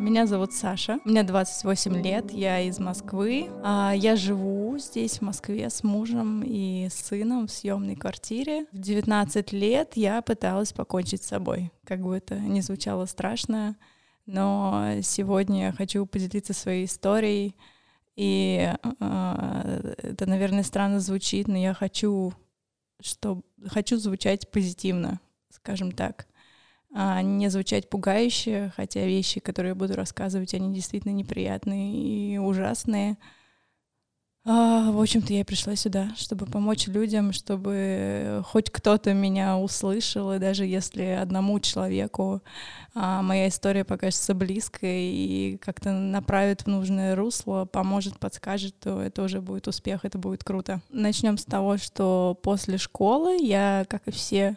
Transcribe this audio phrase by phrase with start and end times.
[0.00, 3.50] Меня зовут Саша, мне 28 лет, я из Москвы.
[3.62, 8.64] А, я живу здесь, в Москве, с мужем и сыном в съемной квартире.
[8.72, 11.70] В 19 лет я пыталась покончить с собой.
[11.84, 13.76] Как бы это ни звучало страшно,
[14.24, 17.54] но сегодня я хочу поделиться своей историей.
[18.16, 22.32] И э, это, наверное, странно звучит, но я хочу,
[23.02, 25.20] что хочу звучать позитивно,
[25.50, 26.26] скажем так
[26.92, 33.16] а не звучать пугающе, хотя вещи, которые я буду рассказывать, они действительно неприятные и ужасные.
[34.46, 40.38] А, в общем-то, я пришла сюда, чтобы помочь людям, чтобы хоть кто-то меня услышал, и
[40.38, 42.40] даже если одному человеку
[42.94, 49.22] а, моя история покажется близкой и как-то направит в нужное русло, поможет, подскажет, то это
[49.22, 50.80] уже будет успех, это будет круто.
[50.88, 54.56] Начнем с того, что после школы я, как и все,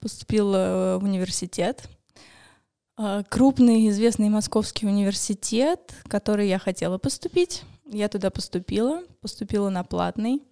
[0.00, 1.88] поступила в университет.
[2.96, 7.64] А, крупный известный московский университет, который я хотела поступить.
[7.86, 10.42] Я туда поступила, поступила на платный,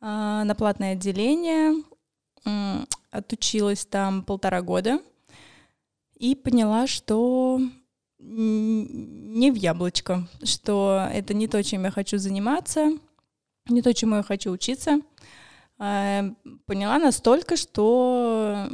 [0.00, 1.82] а, на платное отделение,
[3.10, 5.00] отучилась там полтора года
[6.14, 7.60] и поняла, что
[8.18, 12.92] не в яблочко, что это не то, чем я хочу заниматься,
[13.68, 15.00] не то, чему я хочу учиться—
[15.78, 18.68] поняла настолько, что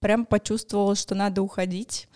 [0.00, 2.08] прям почувствовала, что надо уходить.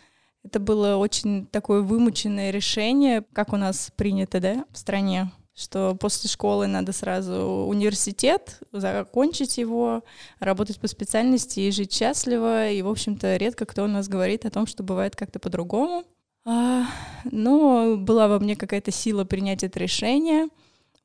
[0.43, 6.29] Это было очень такое вымученное решение, как у нас принято, да, в стране, что после
[6.29, 7.35] школы надо сразу
[7.67, 10.05] университет, закончить его,
[10.41, 12.69] работать по специальности и жить счастливо.
[12.71, 16.05] И, в общем-то, редко кто у нас говорит о том, что бывает как-то по-другому.
[16.45, 16.85] А,
[17.25, 20.49] но была во мне какая-то сила принять это решение.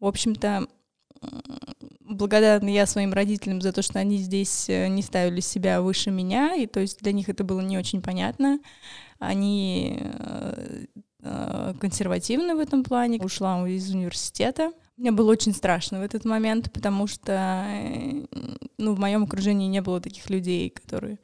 [0.01, 0.67] В общем-то,
[2.09, 6.55] благодарна я своим родителям за то, что они здесь э, не ставили себя выше меня,
[6.55, 8.59] и то есть для них это было не очень понятно.
[9.19, 10.85] Они э,
[11.21, 13.19] э, консервативны в этом плане.
[13.19, 14.71] Ушла из университета.
[14.97, 17.65] Мне было очень страшно в этот момент, потому что
[18.77, 21.19] ну, в моем окружении не было таких людей, которые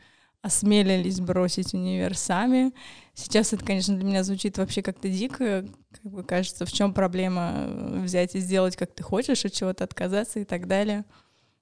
[0.45, 2.71] осмелились бросить универ сами.
[3.15, 5.65] Сейчас это, конечно, для меня звучит вообще как-то дико.
[5.91, 9.83] Как бы кажется, в чем проблема э, взять и сделать, как ты хочешь, от чего-то
[9.85, 11.03] отказаться и так далее.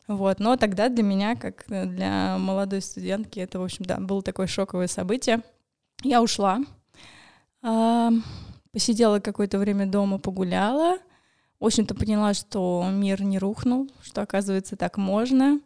[0.09, 0.41] Вот.
[0.41, 4.87] Но тогда для меня, как для молодой студентки, это, в общем, да, было такое шоковое
[4.87, 5.41] событие.
[6.03, 6.59] Я ушла,
[7.61, 8.09] а,
[8.73, 10.97] посидела какое-то время дома, погуляла.
[11.61, 15.61] В общем-то, поняла, что мир не рухнул, что, оказывается, так можно.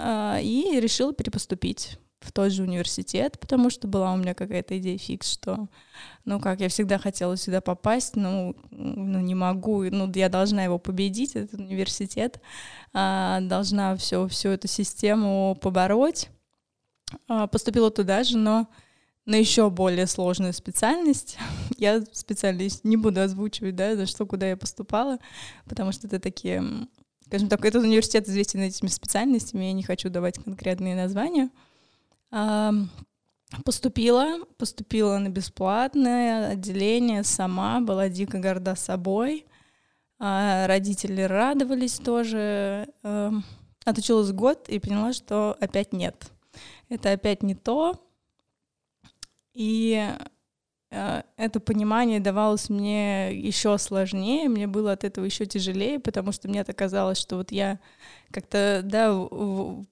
[0.00, 4.96] А, и решила перепоступить в тот же университет, потому что была у меня какая-то идея
[4.96, 5.68] фикс, что,
[6.24, 10.78] ну как, я всегда хотела сюда попасть, ну, ну не могу, ну я должна его
[10.78, 12.40] победить, этот университет,
[12.92, 16.28] а, должна все, всю эту систему побороть.
[17.26, 18.68] А, поступила туда же, но
[19.26, 21.38] на еще более сложную специальность.
[21.76, 25.18] Я специальность не буду озвучивать, да, за что, куда я поступала,
[25.66, 26.62] потому что это такие
[27.28, 31.50] скажем так, этот университет известен этими специальностями, я не хочу давать конкретные названия.
[33.64, 39.46] Поступила, поступила на бесплатное отделение сама, была дико горда собой.
[40.18, 42.88] А, родители радовались тоже.
[43.84, 46.30] Отучилась год и поняла, что опять нет.
[46.90, 47.98] Это опять не то.
[49.54, 50.06] И
[50.90, 56.48] Э, это понимание давалось мне еще сложнее, мне было от этого еще тяжелее, потому что
[56.48, 57.78] мне казалось, что вот я
[58.32, 59.12] как-то, да,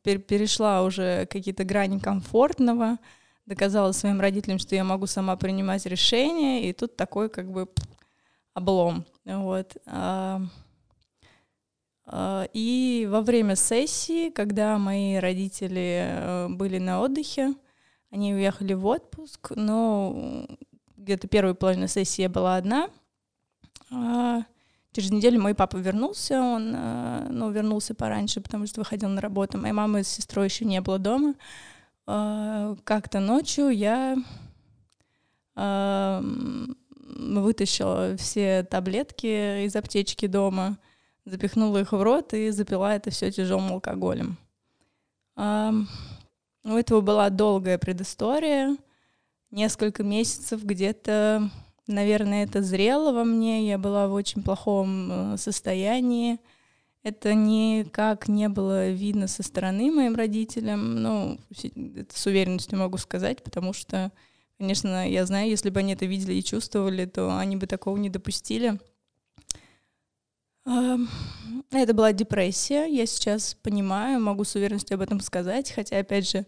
[0.02, 2.98] перешла уже какие-то грани комфортного,
[3.46, 7.68] доказала своим родителям, что я могу сама принимать решения, и тут такой как бы
[8.52, 9.76] облом, вот.
[9.86, 10.42] А,
[12.06, 17.54] а, и во время сессии, когда мои родители э, были на отдыхе,
[18.10, 20.46] они уехали в отпуск, но
[21.06, 22.90] где-то первую половину сессии я была одна.
[23.92, 24.42] А
[24.90, 29.56] через неделю мой папа вернулся, он а, ну, вернулся пораньше, потому что выходил на работу.
[29.56, 31.34] Моей мамы с сестрой еще не было дома.
[32.06, 34.16] А, как-то ночью я
[36.98, 40.76] вытащила все таблетки из аптечки дома,
[41.24, 44.36] запихнула их в рот и запила это все тяжелым алкоголем.
[45.34, 48.76] У этого была долгая предыстория
[49.56, 51.50] несколько месяцев где-то,
[51.86, 56.38] наверное, это зрело во мне, я была в очень плохом э, состоянии.
[57.02, 61.02] Это никак не было видно со стороны моим родителям.
[61.02, 64.12] Ну, это с уверенностью могу сказать, потому что,
[64.58, 68.10] конечно, я знаю, если бы они это видели и чувствовали, то они бы такого не
[68.10, 68.78] допустили.
[70.64, 76.44] Это была депрессия, я сейчас понимаю, могу с уверенностью об этом сказать, хотя, опять же,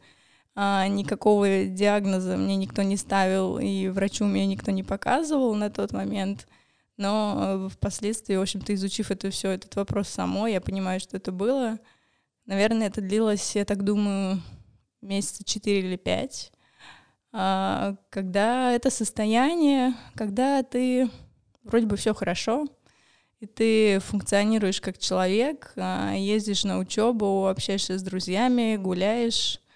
[0.88, 6.48] никакого диагноза мне никто не ставил, и врачу меня никто не показывал на тот момент.
[6.96, 11.78] Но впоследствии, в общем-то, изучив это все, этот вопрос самой, я понимаю, что это было.
[12.44, 14.42] Наверное, это длилось, я так думаю,
[15.00, 16.50] месяца четыре или пять.
[17.30, 21.08] А, когда это состояние, когда ты
[21.62, 22.66] вроде бы все хорошо,
[23.38, 29.67] и ты функционируешь как человек, а, ездишь на учебу, общаешься с друзьями, гуляешь, а,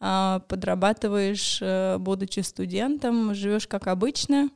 [0.00, 4.48] подрабатываешь, э, будучи студентом, живешь как обычно,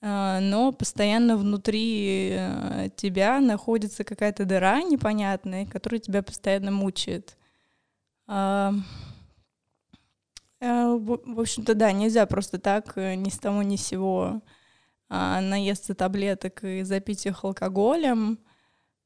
[0.00, 7.36] а, но постоянно внутри э, тебя находится какая-то дыра непонятная, которая тебя постоянно мучает.
[8.26, 8.72] А,
[10.58, 14.40] в общем-то, да, нельзя просто так э, ни с того ни с сего
[15.08, 18.40] наесться таблеток и запить их алкоголем.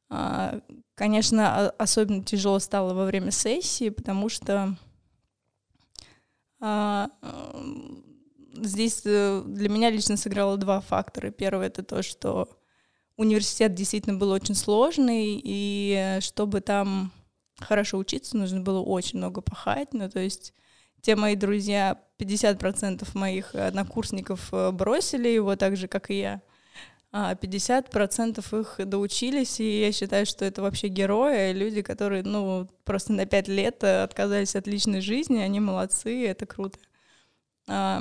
[0.09, 4.90] Конечно, особенно тяжело стало во время сессии, потому что а,
[8.55, 11.31] здесь э, для меня лично сыграло два фактора.
[11.31, 12.49] Первый— это то, что
[13.17, 17.13] университет действительно был очень сложный, и чтобы там
[17.59, 19.93] хорошо учиться, нужно было очень много пахать.
[19.93, 20.55] Ну, то есть
[21.01, 26.50] те мои друзья, 50% моих однокурсников э, бросили его так же, как и я а
[27.13, 33.27] 50% их доучились, и я считаю, что это вообще герои, люди, которые, ну, просто на
[33.27, 36.79] пять лет отказались от личной жизни, они молодцы, это круто.
[37.69, 38.01] А,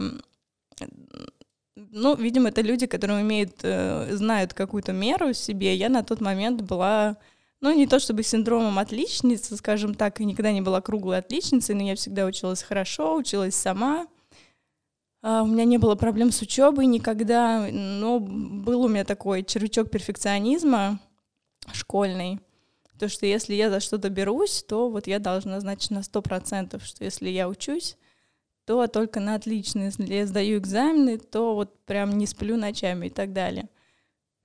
[1.75, 5.75] ну, видимо, это люди, которые умеют, э, знают какую-то меру в себе.
[5.75, 7.17] Я на тот момент была,
[7.61, 11.83] ну, не то чтобы синдромом отличницы, скажем так, и никогда не была круглой отличницей, но
[11.83, 14.07] я всегда училась хорошо, училась сама,
[15.21, 20.99] у меня не было проблем с учебой никогда, но был у меня такой червячок перфекционизма
[21.73, 22.39] школьный.
[22.97, 26.83] То, что если я за что-то берусь, то вот я должна, значит, на сто процентов,
[26.83, 27.97] что если я учусь,
[28.65, 29.83] то только на отлично.
[29.83, 33.69] Если я сдаю экзамены, то вот прям не сплю ночами и так далее.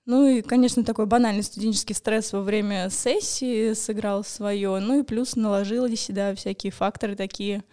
[0.06, 4.78] Ну и, конечно, такой банальный студенческий стресс во время сессии сыграл свое.
[4.78, 7.64] Ну и плюс наложились сюда всякие факторы такие,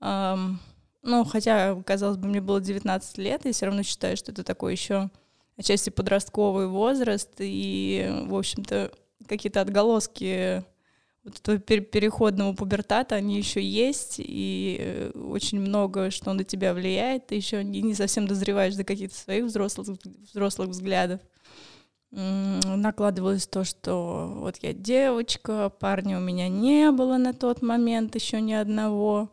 [0.00, 0.60] эм,
[1.02, 4.72] ну, хотя, казалось бы, мне было 19 лет, я все равно считаю, что это такой
[4.72, 5.10] еще
[5.56, 8.92] отчасти подростковый возраст, и, в общем-то,
[9.26, 10.64] какие-то отголоски
[11.24, 17.34] вот этого переходного пубертата, они еще есть, и очень много, что на тебя влияет, ты
[17.34, 19.98] еще не совсем дозреваешь до каких-то своих взрослых,
[20.32, 21.20] взрослых взглядов.
[22.10, 28.40] Накладывалось то, что вот я девочка, парня у меня не было на тот момент еще
[28.40, 29.30] ни одного,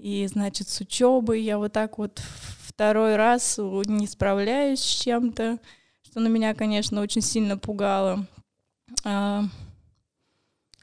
[0.00, 2.22] и, значит, с учебой я вот так вот
[2.62, 5.58] второй раз не справляюсь с чем-то,
[6.02, 8.26] что на меня, конечно, очень сильно пугало.
[9.04, 9.44] А,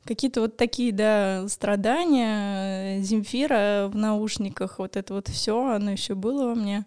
[0.03, 6.49] какие-то вот такие, да, страдания, Земфира в наушниках, вот это вот все, оно еще было
[6.49, 6.85] во мне.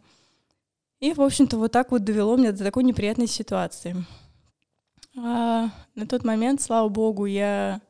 [1.00, 3.96] И, в общем-то, вот так вот довело меня до такой неприятной ситуации.
[5.18, 7.80] А, на тот момент, слава богу, я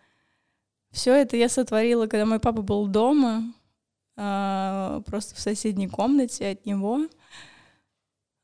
[0.92, 3.52] все это я сотворила, когда мой папа был дома.
[4.22, 7.06] А, просто в соседней комнате от него.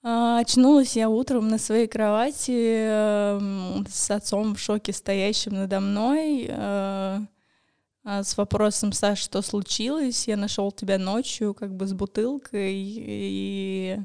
[0.03, 6.47] А, очнулась я утром на своей кровати эм, с отцом в шоке стоящим надо мной
[6.49, 7.21] э,
[8.05, 10.27] с вопросом, Саш, что случилось?
[10.27, 13.99] Я нашел тебя ночью как бы с бутылкой и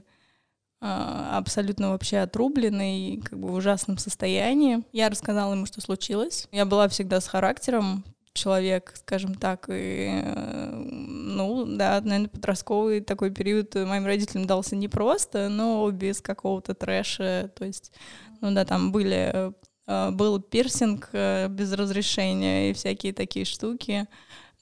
[0.81, 4.83] абсолютно вообще отрубленный, как бы в ужасном состоянии.
[4.91, 6.47] Я рассказала ему, что случилось.
[6.51, 13.31] Я была всегда с характером, человек, скажем так, и, э, ну, да, наверное, подростковый такой
[13.31, 17.91] период моим родителям дался непросто, но без какого-то трэша, то есть,
[18.39, 19.53] ну да, там были,
[19.87, 24.07] э, был пирсинг э, без разрешения и всякие такие штуки,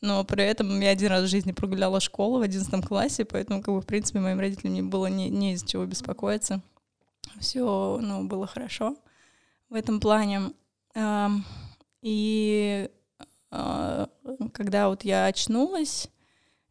[0.01, 3.73] но при этом я один раз в жизни прогуляла школу в одиннадцатом классе, поэтому, как
[3.73, 6.61] бы, в принципе, моим родителям не было не, не из чего беспокоиться.
[7.39, 8.95] Все, ну, было хорошо
[9.69, 10.53] в этом плане.
[12.01, 12.98] И а,
[13.49, 16.09] когда вот я очнулась,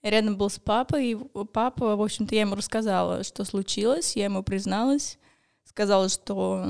[0.02, 1.16] рядом был с папой, и
[1.52, 5.18] папа, в общем-то, я ему рассказала, что случилось, я ему призналась,
[5.64, 6.64] сказала, что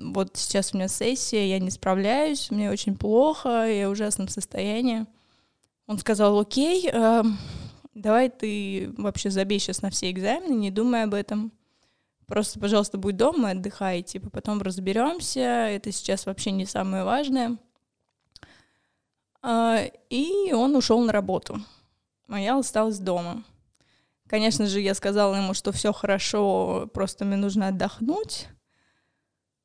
[0.00, 5.06] вот сейчас у меня сессия, я не справляюсь, мне очень плохо, я в ужасном состоянии.
[5.86, 7.22] Он сказал, окей, э,
[7.94, 11.52] давай ты вообще забей сейчас на все экзамены, не думай об этом.
[12.26, 17.58] Просто, пожалуйста, будь дома, отдыхай, типа, потом разберемся, это сейчас вообще не самое важное.
[19.46, 21.60] А, и он ушел на работу.
[22.28, 23.44] А я осталась дома.
[24.26, 28.48] Конечно же, я сказала ему, что все хорошо, просто мне нужно отдохнуть.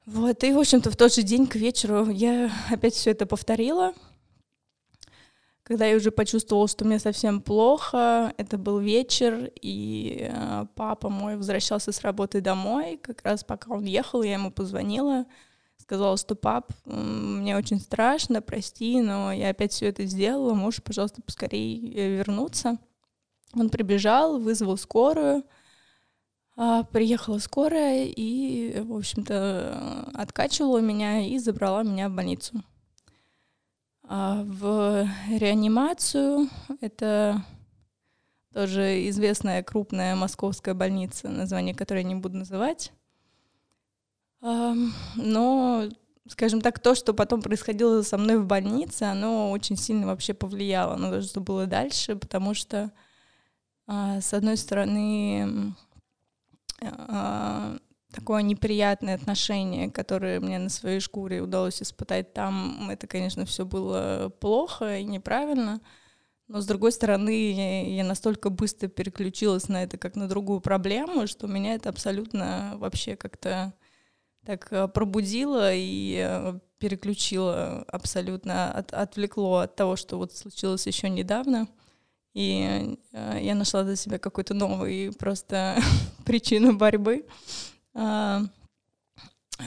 [0.05, 3.93] Вот, и, в общем-то, в тот же день к вечеру я опять все это повторила.
[5.63, 11.38] когда я уже почувствовала, что мне совсем плохо, это был вечер, и э, папа мой
[11.38, 12.98] возвращался с работы домой.
[13.01, 15.25] Как раз пока он ехал, я ему позвонила,
[15.89, 21.24] сказала, что пап, мне очень страшно, прости, но я опять все это сделала, можешь, пожалуйста,
[21.24, 22.77] поскорее э, вернуться.
[23.55, 25.43] Он прибежал, вызвал скорую,
[26.55, 32.62] а, приехала скорая и, в общем-то, откачивала меня и забрала меня в больницу.
[34.03, 36.50] А в реанимацию
[36.81, 37.43] это
[38.53, 42.91] тоже известная крупная московская больница, название которой я не буду называть.
[44.41, 45.89] Но,
[46.27, 50.96] скажем так, то, что потом происходило со мной в больнице, оно очень сильно вообще повлияло
[50.96, 52.91] на то, что было дальше, потому что,
[53.88, 55.75] а, с одной стороны,
[56.81, 57.77] а,
[58.13, 64.31] такое неприятное отношение, которое мне на своей шкуре удалось испытать там, это, конечно, все было
[64.39, 65.81] плохо и неправильно.
[66.48, 71.48] Но с другой стороны, я настолько быстро переключилась на это как на другую проблему, что
[71.48, 73.74] меня это абсолютно вообще как-то
[74.50, 81.08] так э, пробудило и э, переключило абсолютно, от, отвлекло от того, что вот случилось еще
[81.08, 81.68] недавно.
[82.34, 85.77] И э, я нашла для себя какой-то новый просто
[86.25, 87.27] причину борьбы.
[87.94, 88.41] А,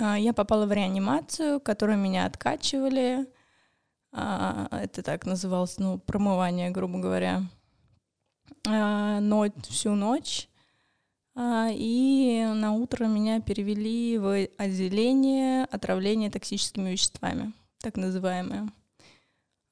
[0.01, 3.29] а, я попала в реанимацию, которую меня откачивали.
[4.11, 7.43] А, это так называлось, ну, промывание, грубо говоря.
[8.65, 10.49] Ночь, всю ночь.
[11.37, 18.71] И на утро меня перевели в отделение отравления токсическими веществами, так называемое.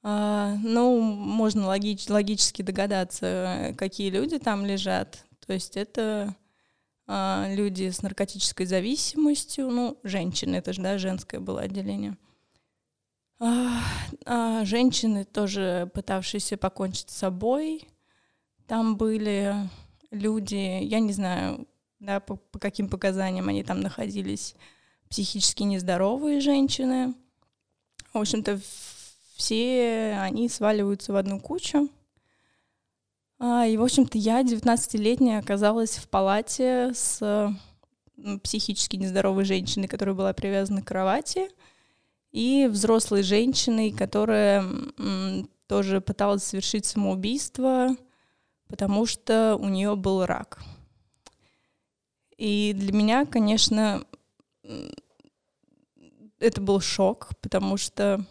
[0.02, 5.26] Ну, можно логич, логически догадаться, какие люди там лежат.
[5.46, 6.34] То есть это
[7.12, 12.16] а, люди с наркотической зависимостью, ну, женщины, это же, да, женское было отделение.
[13.40, 13.80] А,
[14.26, 17.88] а, женщины тоже пытавшиеся покончить с собой.
[18.68, 19.56] Там были
[20.10, 21.66] люди, я не знаю,
[21.98, 24.54] да, по, по каким показаниям они там находились,
[25.08, 27.14] психически нездоровые женщины.
[28.12, 28.60] В общем-то,
[29.36, 31.88] все они сваливаются в одну кучу.
[33.38, 37.54] А, и, в общем-то, я, 19-летняя, оказалась в палате с
[38.42, 41.48] психически нездоровой женщиной, которая была привязана к кровати,
[42.32, 44.64] и взрослой женщиной, которая
[45.66, 47.96] тоже пыталась совершить самоубийство,
[48.70, 50.62] потому что у нее был рак.
[52.38, 54.04] И для меня, конечно,
[56.38, 58.24] это был шок, потому что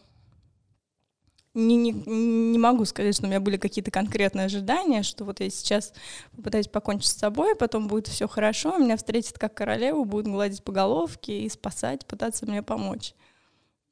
[1.54, 5.50] не, не, не могу сказать, что у меня были какие-то конкретные ожидания, что вот я
[5.50, 5.94] сейчас
[6.36, 10.72] попытаюсь покончить с собой, потом будет все хорошо, меня встретят как королеву, будут гладить по
[10.72, 13.14] головке и спасать, пытаться мне помочь.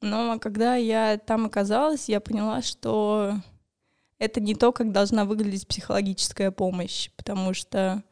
[0.00, 3.34] Но когда я там оказалась, я поняла, что
[4.18, 8.02] это не то, как должна выглядеть психологическая помощь, потому что,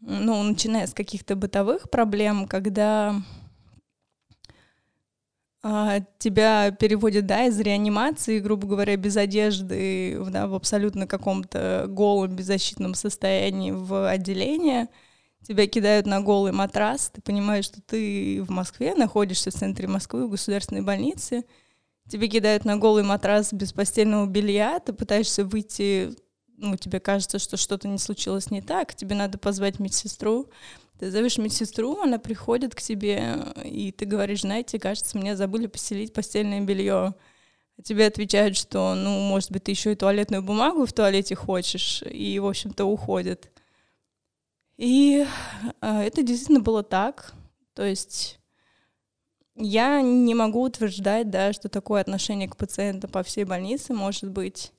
[0.00, 3.16] ну, начиная с каких-то бытовых проблем, когда
[5.62, 12.36] а, тебя переводят, да, из реанимации, грубо говоря, без одежды, да, в абсолютно каком-то голом,
[12.36, 14.88] беззащитном состоянии в отделение,
[15.42, 20.26] тебя кидают на голый матрас, ты понимаешь, что ты в Москве, находишься в центре Москвы,
[20.26, 21.44] в государственной больнице,
[22.08, 26.14] тебе кидают на голый матрас без постельного белья, ты пытаешься выйти,
[26.56, 30.48] ну, тебе кажется, что что-то не случилось не так, тебе надо позвать медсестру,
[30.98, 36.12] ты зовешь медсестру, она приходит к тебе, и ты говоришь, знаете, кажется, мне забыли поселить
[36.12, 37.14] постельное белье.
[37.78, 42.02] А тебе отвечают, что, ну, может быть, ты еще и туалетную бумагу в туалете хочешь,
[42.02, 43.50] и, в общем-то, уходят.
[44.78, 45.26] И
[45.82, 47.34] э, это действительно было так.
[47.74, 48.38] То есть
[49.56, 54.72] я не могу утверждать, да, что такое отношение к пациентам по всей больнице может быть.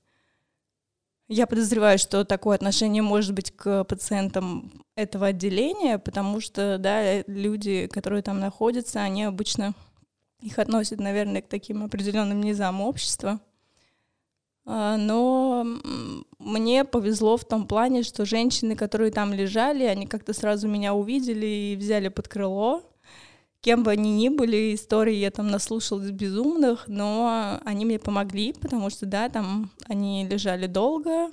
[1.27, 7.87] Я подозреваю, что такое отношение может быть к пациентам этого отделения, потому что, да, люди,
[7.87, 9.73] которые там находятся, они обычно
[10.41, 13.41] их относят, наверное, к таким определенным низам общества.
[14.65, 15.65] А, но
[16.39, 21.45] мне повезло в том плане, что женщины, которые там лежали, они как-то сразу меня увидели
[21.45, 22.83] и взяли под крыло
[23.61, 28.89] кем бы они ни были, истории я там наслушалась безумных, но они мне помогли, потому
[28.89, 31.29] что, да, там они лежали долго,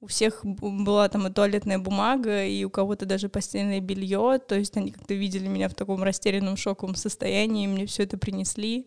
[0.00, 4.76] у всех была там и туалетная бумага, и у кого-то даже постельное белье, то есть
[4.76, 8.86] они как-то видели меня в таком растерянном шоковом состоянии, мне все это принесли,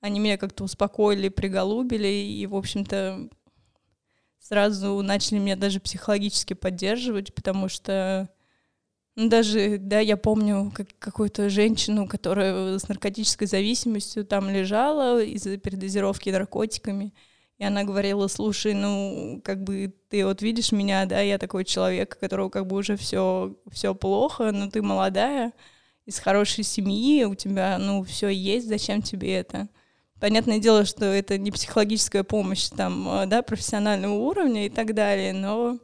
[0.00, 3.28] они меня как-то успокоили, приголубили, и, в общем-то,
[4.40, 8.28] сразу начали меня даже психологически поддерживать, потому что
[9.26, 16.30] даже, да, я помню как, какую-то женщину, которая с наркотической зависимостью там лежала из-за передозировки
[16.30, 17.12] наркотиками.
[17.58, 22.16] И она говорила, слушай, ну, как бы ты вот видишь меня, да, я такой человек,
[22.16, 25.52] у которого как бы уже все, все плохо, но ты молодая,
[26.06, 29.68] из хорошей семьи, у тебя, ну, все есть, зачем тебе это?
[30.20, 35.32] Понятное дело, что это не психологическая помощь там, а, да, профессионального уровня и так далее,
[35.32, 35.78] но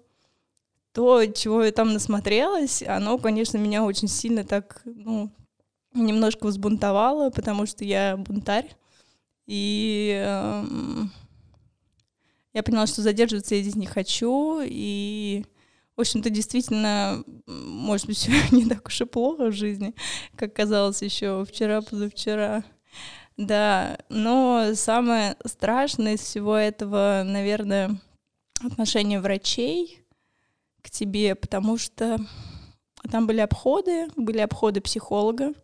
[0.94, 5.32] то, чего я там насмотрелась, оно, конечно, меня очень сильно так, ну,
[5.92, 8.70] немножко взбунтовало, потому что я бунтарь.
[9.46, 10.64] И э,
[12.52, 14.60] я поняла, что задерживаться я здесь не хочу.
[14.64, 15.44] И,
[15.96, 19.96] в общем-то, действительно, может быть, все не так уж и плохо в жизни,
[20.36, 22.62] как казалось еще вчера, позавчера.
[23.36, 28.00] Да, но самое страшное из всего этого, наверное,
[28.64, 30.03] отношение врачей
[30.84, 32.18] к тебе, потому что
[33.10, 35.54] там были обходы, были обходы психолога,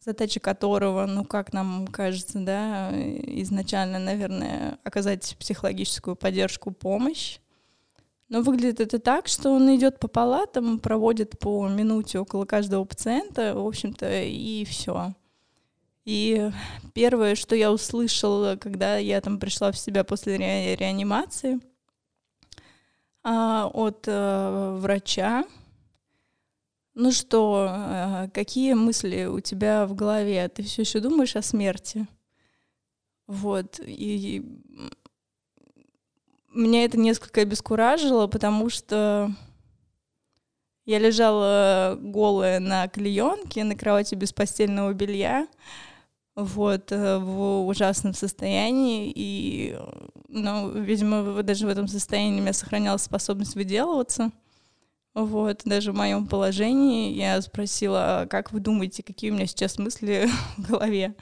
[0.00, 7.38] задача которого, ну, как нам кажется, да, изначально, наверное, оказать психологическую поддержку, помощь.
[8.28, 13.54] Но выглядит это так, что он идет по палатам, проводит по минуте около каждого пациента,
[13.54, 15.14] в общем-то, и все.
[16.04, 16.50] И
[16.92, 21.60] первое, что я услышала, когда я там пришла в себя после ре- реанимации—
[23.24, 25.44] а, от э, врача.
[26.94, 30.46] Ну что, э, какие мысли у тебя в голове?
[30.48, 32.06] Ты все еще думаешь о смерти?
[33.26, 33.80] Вот.
[33.84, 34.44] И
[36.52, 39.30] меня это несколько обескуражило, потому что
[40.84, 45.48] я лежала голая на клеенке на кровати без постельного белья
[46.36, 49.78] вот, э, в ужасном состоянии, и,
[50.28, 54.30] ну, видимо, даже в этом состоянии у меня сохранялась способность выделываться,
[55.14, 59.78] вот, даже в моем положении я спросила, «А как вы думаете, какие у меня сейчас
[59.78, 61.14] мысли в голове?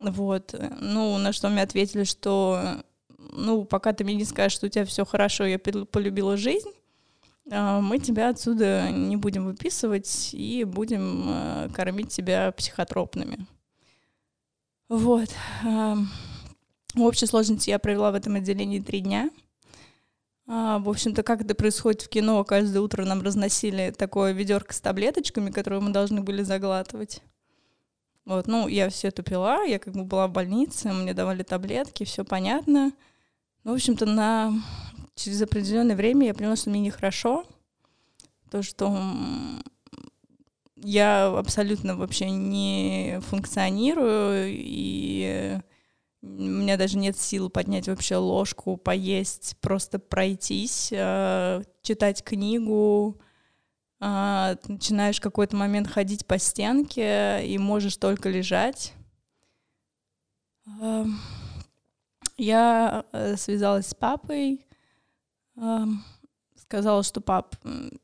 [0.00, 2.82] Вот, ну, на что мне ответили, что,
[3.18, 6.70] ну, пока ты мне не скажешь, что у тебя все хорошо, я полюбила жизнь,
[7.50, 13.46] а, мы тебя отсюда не будем выписывать и будем э, кормить тебя психотропными.
[14.90, 15.28] Вот.
[15.62, 19.30] В общей сложности я провела в этом отделении три дня.
[20.48, 24.80] А, в общем-то, как это происходит в кино, каждое утро нам разносили такое ведерко с
[24.80, 27.22] таблеточками, которые мы должны были заглатывать.
[28.24, 32.02] Вот, ну, я все это пила, я как бы была в больнице, мне давали таблетки,
[32.02, 32.92] все понятно.
[33.62, 34.52] Ну, в общем-то, на...
[35.14, 37.46] через определенное время я поняла, что мне нехорошо.
[38.50, 38.92] То, что
[40.82, 45.60] я абсолютно вообще не функционирую, и
[46.22, 53.18] у меня даже нет сил поднять вообще ложку, поесть, просто пройтись, э, читать книгу,
[54.00, 58.92] э, начинаешь в какой-то момент ходить по стенке и можешь только лежать.
[60.80, 61.04] Э,
[62.36, 63.04] я
[63.36, 64.66] связалась с папой,
[66.70, 67.56] сказала, что пап,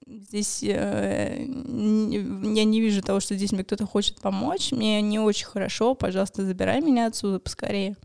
[0.09, 5.47] здесь э, я не вижу того, что здесь мне кто-то хочет помочь, мне не очень
[5.47, 7.97] хорошо, пожалуйста, забирай меня отсюда поскорее.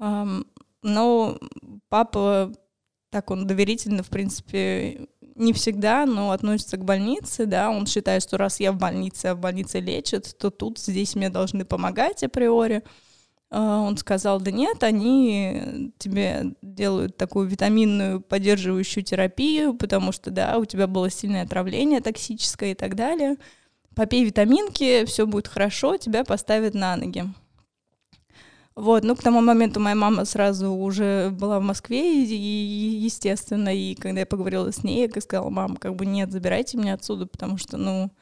[0.00, 0.48] Um,
[0.82, 1.38] но
[1.88, 2.52] папа,
[3.10, 8.36] так он доверительно, в принципе, не всегда, но относится к больнице, да, он считает, что
[8.36, 12.82] раз я в больнице, а в больнице лечат, то тут здесь мне должны помогать априори.
[13.50, 20.66] Он сказал, да нет, они тебе делают такую витаминную поддерживающую терапию, потому что, да, у
[20.66, 23.36] тебя было сильное отравление токсическое и так далее.
[23.94, 27.24] Попей витаминки, все будет хорошо, тебя поставят на ноги.
[28.76, 33.96] Вот, ну, к тому моменту моя мама сразу уже была в Москве, и, естественно, и
[33.96, 37.58] когда я поговорила с ней, я сказала, мам, как бы нет, забирайте меня отсюда, потому
[37.58, 38.12] что, ну,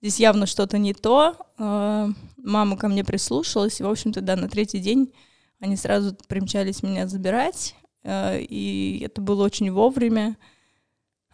[0.00, 1.36] здесь явно что-то не то.
[1.58, 5.12] А, мама ко мне прислушалась, и, в общем-то, да, на третий день
[5.60, 10.36] они сразу примчались меня забирать, а, и это было очень вовремя,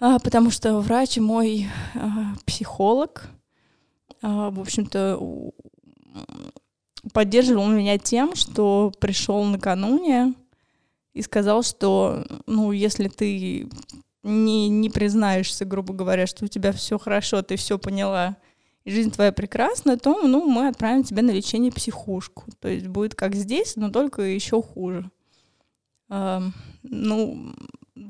[0.01, 1.69] а, потому что врач мой
[2.47, 3.29] психолог,
[4.21, 5.21] в общем-то,
[7.13, 10.35] поддерживал меня тем, что пришел накануне
[11.13, 13.69] и сказал, что, ну, если ты
[14.23, 18.37] не, не признаешься, грубо говоря, что у тебя все хорошо, ты все поняла,
[18.85, 22.45] жизнь твоя прекрасна, то ну, мы отправим тебя на лечение психушку.
[22.61, 25.11] То есть будет как здесь, но только еще хуже.
[26.09, 26.43] А,
[26.83, 27.55] ну,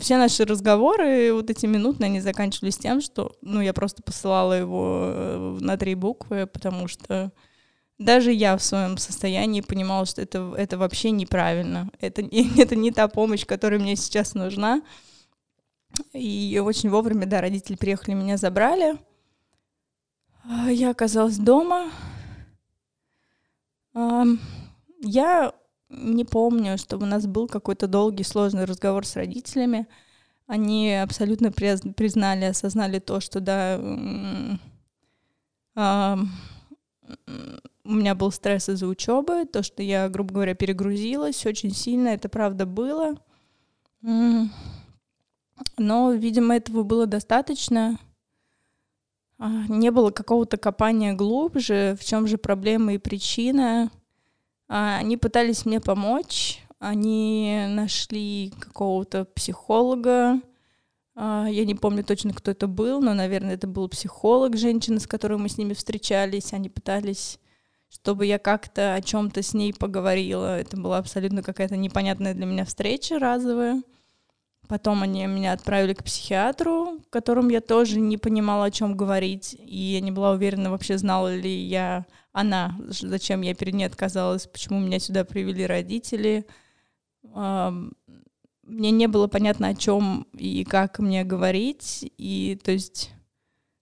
[0.00, 5.04] все наши разговоры, вот эти минутные, они заканчивались тем, что ну, я просто посылала его
[5.04, 7.32] э, на три буквы, потому что
[7.98, 11.90] даже я в своем состоянии понимала, что это, это вообще неправильно.
[12.00, 12.22] Это,
[12.58, 14.82] это не та помощь, которая мне сейчас нужна.
[16.12, 18.98] И очень вовремя, да, родители приехали, меня забрали.
[20.44, 21.90] А, я оказалась дома.
[23.94, 25.52] Я
[25.88, 29.87] не помню, чтобы у нас был какой-то долгий, сложный разговор с родителями.
[30.46, 33.78] Они абсолютно признали, осознали то, что да,
[37.85, 42.28] у меня был стресс из-за учебы, то, что я, грубо говоря, перегрузилась очень сильно, это
[42.28, 43.16] правда было.
[44.02, 44.48] Но,
[46.12, 47.98] видимо, этого было достаточно.
[49.44, 53.90] А, не было какого-то копания глубже, в чем же проблема и причина.
[54.68, 60.40] А, они пытались мне помочь, они нашли какого-то психолога,
[61.16, 65.09] а, я не помню точно, кто это был, но, наверное, это был психолог, женщина, с
[65.09, 66.52] которой мы с ними встречались.
[66.52, 67.40] Они пытались,
[67.88, 70.57] чтобы я как-то о чем-то с ней поговорила.
[70.57, 73.83] Это была абсолютно какая-то непонятная для меня встреча разовая.
[74.72, 79.54] Потом они меня отправили к психиатру, которым я тоже не понимала, о чем говорить.
[79.58, 84.46] И я не была уверена, вообще знала ли я она, зачем я перед ней отказалась,
[84.46, 86.46] почему меня сюда привели родители
[87.22, 92.11] мне не было понятно, о чем и как мне говорить.
[92.16, 93.11] И то есть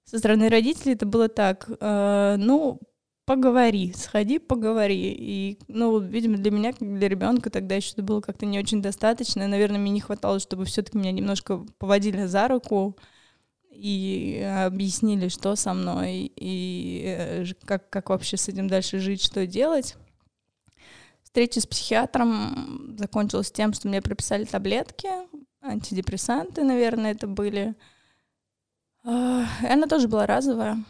[0.06, 2.80] со стороны родителей это было так, э, ну,
[3.30, 5.14] поговори, сходи, поговори.
[5.16, 8.82] И, ну, видимо, для меня, как для ребенка, тогда еще это было как-то не очень
[8.82, 9.46] достаточно.
[9.46, 12.96] Наверное, мне не хватало, чтобы все-таки меня немножко поводили за руку
[13.70, 19.46] и объяснили, что со мной, и э, как, как вообще с этим дальше жить, что
[19.46, 19.94] делать.
[21.22, 25.08] Встреча с психиатром закончилась тем, что мне прописали таблетки,
[25.62, 27.76] антидепрессанты, наверное, это были.
[29.04, 30.84] И она тоже была разовая.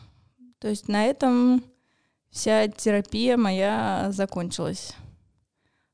[0.59, 1.63] То есть на этом
[2.31, 4.95] вся терапия моя закончилась.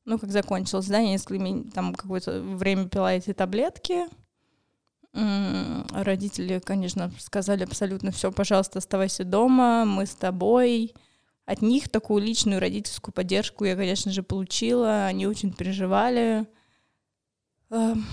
[0.05, 4.05] Ну, как закончилась, да, я несколько там какое-то время пила эти таблетки.
[5.13, 10.93] Родители, конечно, сказали абсолютно все, пожалуйста, оставайся дома, мы с тобой.
[11.45, 15.05] От них такую личную родительскую поддержку я, конечно же, получила.
[15.05, 16.45] Они очень переживали.
[17.69, 18.05] Эм,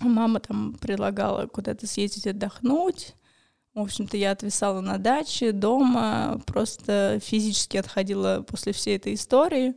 [0.00, 3.14] мама там предлагала куда-то съездить отдохнуть.
[3.74, 9.74] В общем-то, я отвисала на даче, дома, просто физически отходила после всей этой истории.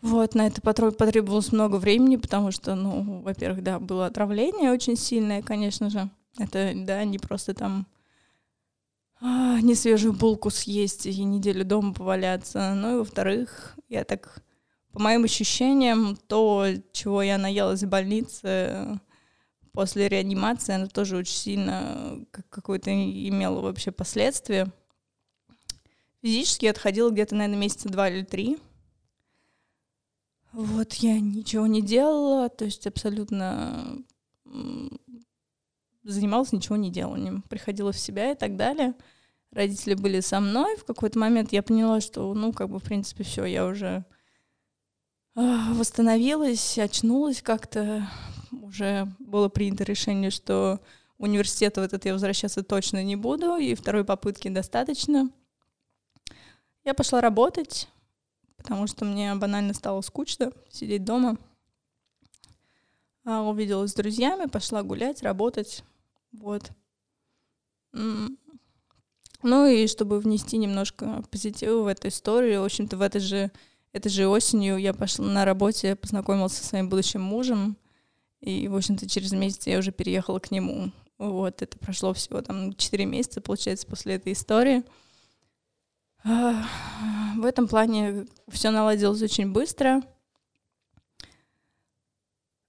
[0.00, 5.42] Вот, на это потребовалось много времени, потому что, ну, во-первых, да, было отравление очень сильное,
[5.42, 6.08] конечно же.
[6.38, 7.86] Это, да, не просто там
[9.20, 12.74] а, не свежую булку съесть и неделю дома поваляться.
[12.74, 14.42] Ну и во-вторых, я так,
[14.92, 19.00] по моим ощущениям, то, чего я наелась в больнице
[19.78, 22.18] после реанимации, оно тоже очень сильно
[22.50, 24.72] какое-то имело вообще последствия.
[26.20, 28.58] Физически я отходила где-то, наверное, месяца два или три.
[30.52, 34.02] Вот я ничего не делала, то есть абсолютно
[36.02, 38.94] занималась ничего не деланием, приходила в себя и так далее.
[39.52, 40.76] Родители были со мной.
[40.76, 44.04] В какой-то момент я поняла, что, ну, как бы, в принципе, все, я уже
[45.36, 48.08] а, восстановилась, очнулась как-то.
[48.50, 50.80] Уже было принято решение, что
[51.18, 55.30] университет в этот я возвращаться точно не буду, и второй попытки достаточно.
[56.84, 57.88] Я пошла работать,
[58.56, 61.36] потому что мне банально стало скучно сидеть дома.
[63.24, 65.84] А, увиделась с друзьями, пошла гулять, работать.
[66.32, 66.70] Вот.
[69.42, 73.52] Ну и чтобы внести немножко позитива в эту историю, в общем-то, в этой же,
[73.92, 77.76] этой же осенью я пошла на работе, познакомилась со своим будущим мужем,
[78.40, 80.90] и, в общем-то, через месяц я уже переехала к нему.
[81.18, 84.84] Вот, это прошло всего там 4 месяца, получается, после этой истории.
[86.24, 90.02] В этом плане все наладилось очень быстро.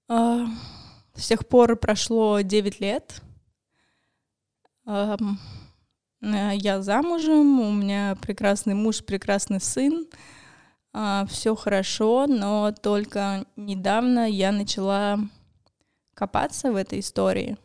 [0.08, 3.22] С тех пор прошло 9 лет.
[4.86, 5.18] Э,
[6.22, 10.08] я замужем, у меня прекрасный муж, прекрасный сын.
[11.28, 15.20] Все хорошо, но только недавно я начала
[16.20, 17.56] копаться в этой истории.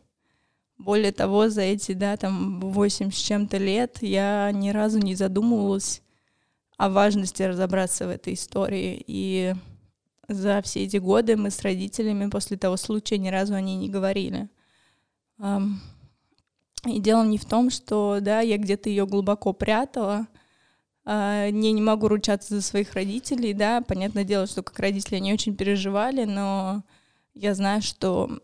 [0.78, 6.02] Более того, за эти, да, там, восемь с чем-то лет я ни разу не задумывалась
[6.76, 9.02] о важности разобраться в этой истории.
[9.06, 9.54] И
[10.28, 13.88] за все эти годы мы с родителями после того случая ни разу о ней не
[13.88, 14.48] говорили.
[16.86, 20.26] И дело не в том, что, да, я где-то ее глубоко прятала,
[21.06, 25.34] Uh, не, не могу ручаться за своих родителей, да, понятное дело, что как родители они
[25.34, 26.82] очень переживали, но
[27.34, 28.40] я знаю, что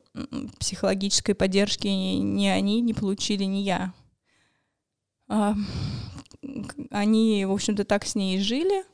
[0.58, 3.92] психологической поддержки ни они не получили, ни я.
[5.28, 5.54] Uh,
[6.90, 8.84] они, в общем-то, так с ней жили.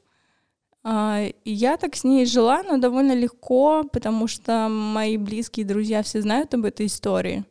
[0.84, 6.22] И я так с ней жила, но довольно легко, потому что мои близкие друзья все
[6.22, 7.44] знают об этой истории.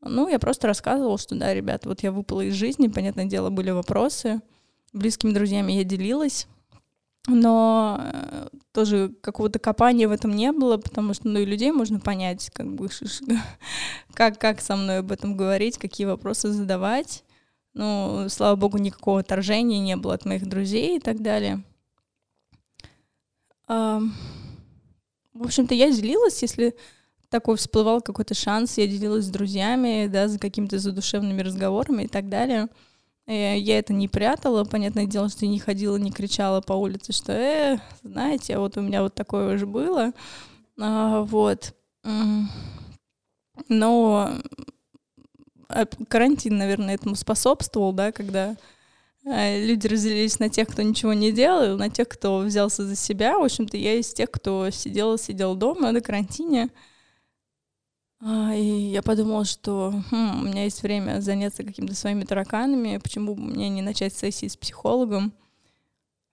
[0.00, 3.70] Ну, я просто рассказывала, что да, ребят, вот я выпала из жизни, понятное дело, были
[3.70, 4.40] вопросы.
[4.92, 6.46] Близкими друзьями я делилась.
[7.28, 12.00] Но э, тоже какого-то копания в этом не было, потому что, ну, и людей можно
[12.00, 12.88] понять, как бы,
[14.14, 17.24] как, как со мной об этом говорить, какие вопросы задавать.
[17.74, 21.62] Ну, слава богу, никакого отторжения не было от моих друзей и так далее.
[23.68, 24.10] В
[25.34, 26.76] общем-то, я делилась, если
[27.30, 32.28] такой всплывал какой-то шанс, я делилась с друзьями, да, за какими-то задушевными разговорами и так
[32.28, 32.68] далее.
[33.26, 37.32] И я это не прятала, понятное дело, что не ходила, не кричала по улице, что,
[37.32, 40.12] э, знаете, вот у меня вот такое уже было,
[40.78, 41.74] а, вот.
[43.68, 44.30] Но
[45.68, 48.56] а, карантин, наверное, этому способствовал, да, когда
[49.24, 53.38] э, люди разделились на тех, кто ничего не делал, на тех, кто взялся за себя.
[53.38, 56.70] В общем-то, я из тех, кто сидел, сидел дома на карантине.
[58.24, 63.34] А, и я подумала, что хм, у меня есть время заняться какими-то своими тараканами, почему
[63.34, 65.32] бы мне не начать сессии с психологом.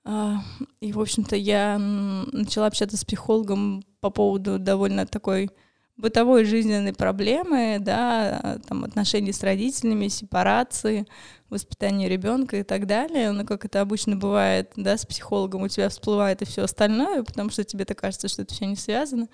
[0.06, 0.44] А,
[0.82, 5.50] и, в общем-то, я начала общаться с психологом по поводу довольно такой
[5.98, 11.08] бытовой жизненной проблемы, да, там отношений с родителями, сепарации,
[11.50, 13.32] воспитания ребенка и так далее.
[13.32, 17.50] Но как это обычно бывает, да, с психологом у тебя всплывает и все остальное, потому
[17.50, 19.28] что тебе-то кажется, что это все не связано.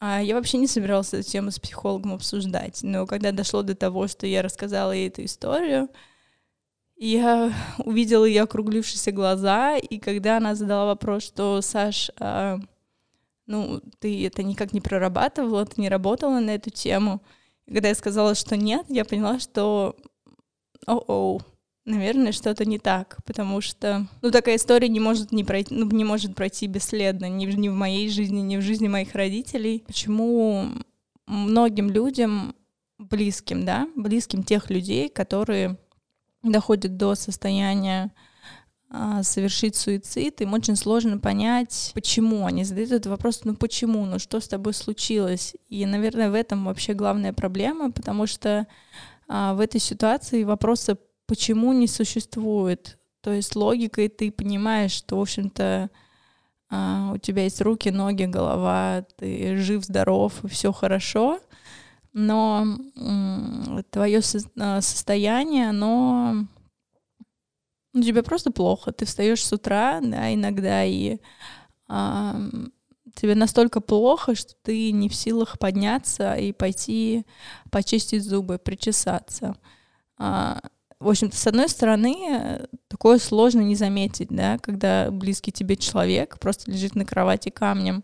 [0.00, 4.06] А я вообще не собиралась эту тему с психологом обсуждать, но когда дошло до того,
[4.06, 5.88] что я рассказала ей эту историю,
[6.96, 12.60] я увидела ее округлившиеся глаза, и когда она задала вопрос, что Саш, а,
[13.46, 17.20] ну, ты это никак не прорабатывала, ты не работала на эту тему.
[17.66, 19.96] И когда я сказала, что нет, я поняла, что
[20.86, 21.42] о-оу,
[21.88, 26.04] наверное, что-то не так, потому что, ну, такая история не может не пройти, ну, не
[26.04, 29.84] может пройти бесследно ни, ни в моей жизни, ни в жизни моих родителей.
[29.86, 30.68] Почему
[31.26, 32.54] многим людям
[32.98, 35.78] близким, да, близким тех людей, которые
[36.42, 38.12] доходят до состояния
[38.90, 42.46] а, совершить суицид, им очень сложно понять, почему.
[42.46, 45.54] Они задают этот вопрос, ну почему, ну что с тобой случилось?
[45.68, 48.66] И, наверное, в этом вообще главная проблема, потому что
[49.28, 50.96] а, в этой ситуации вопросы
[51.28, 52.98] почему не существует.
[53.20, 55.90] То есть логика, и ты понимаешь, что, в общем-то,
[56.70, 61.38] а, у тебя есть руки, ноги, голова, ты жив, здоров, все хорошо,
[62.12, 62.66] но
[63.90, 64.20] твое
[64.58, 66.46] а, состояние, оно
[67.92, 68.92] ну, тебе просто плохо.
[68.92, 71.18] Ты встаешь с утра, да, иногда, и
[71.88, 72.40] а,
[73.14, 77.26] тебе настолько плохо, что ты не в силах подняться и пойти
[77.70, 79.56] почистить зубы, причесаться.
[80.16, 80.60] А,
[81.00, 86.70] в общем-то, с одной стороны, такое сложно не заметить, да, когда близкий тебе человек просто
[86.70, 88.02] лежит на кровати камнем.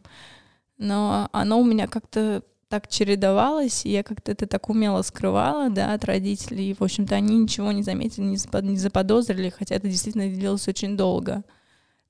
[0.78, 5.92] Но оно у меня как-то так чередовалось, и я как-то это так умело скрывала, да,
[5.92, 6.74] от родителей.
[6.78, 11.44] В общем-то, они ничего не заметили, не заподозрили, хотя это действительно длилось очень долго.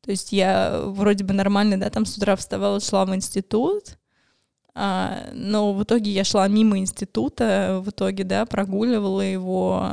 [0.02, 3.96] То есть я вроде бы нормально, да, там с утра вставала, шла в институт,
[4.74, 9.88] но в итоге я шла мимо института, в итоге, да, прогуливала его,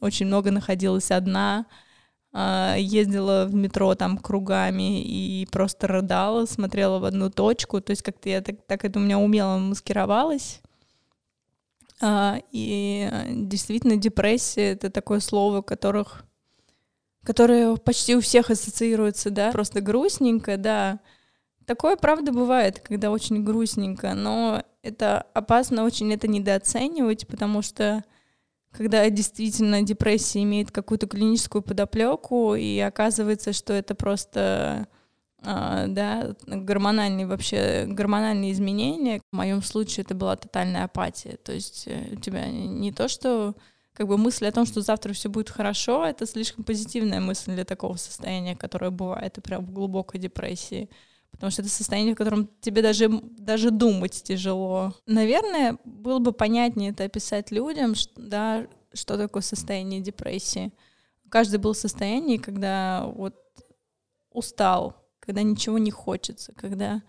[0.00, 1.66] очень много находилась одна,
[2.34, 8.02] а, ездила в метро там кругами и просто рыдала, смотрела в одну точку, то есть
[8.02, 10.62] как-то я так, так это у меня умело маскировалась.
[12.00, 16.24] А, и действительно депрессия— это такое слово, которых,
[17.22, 21.00] которое почти у всех ассоциируется, да, просто грустненько, да,
[21.66, 28.04] Такое, правда, бывает, когда очень грустненько, но это опасно очень это недооценивать, потому что
[28.72, 34.88] когда действительно депрессия имеет какую-то клиническую подоплеку, и оказывается, что это просто
[35.42, 39.20] Uh, да, гормональные вообще, гормональные изменения.
[39.32, 41.36] В моем случае это была тотальная апатия.
[41.36, 43.56] То есть э, у тебя не то, что
[43.92, 47.64] как бы мысль о том, что завтра все будет хорошо, это слишком позитивная мысль для
[47.64, 50.88] такого состояния, которое бывает и прям в глубокой депрессии
[51.42, 54.94] потому что это состояние, в котором тебе даже, даже думать тяжело.
[55.06, 60.72] Наверное, было бы понятнее это описать людям, да, что такое состояние депрессии.
[61.28, 63.34] Каждый был в состоянии, когда вот
[64.30, 67.02] устал, когда ничего не хочется, когда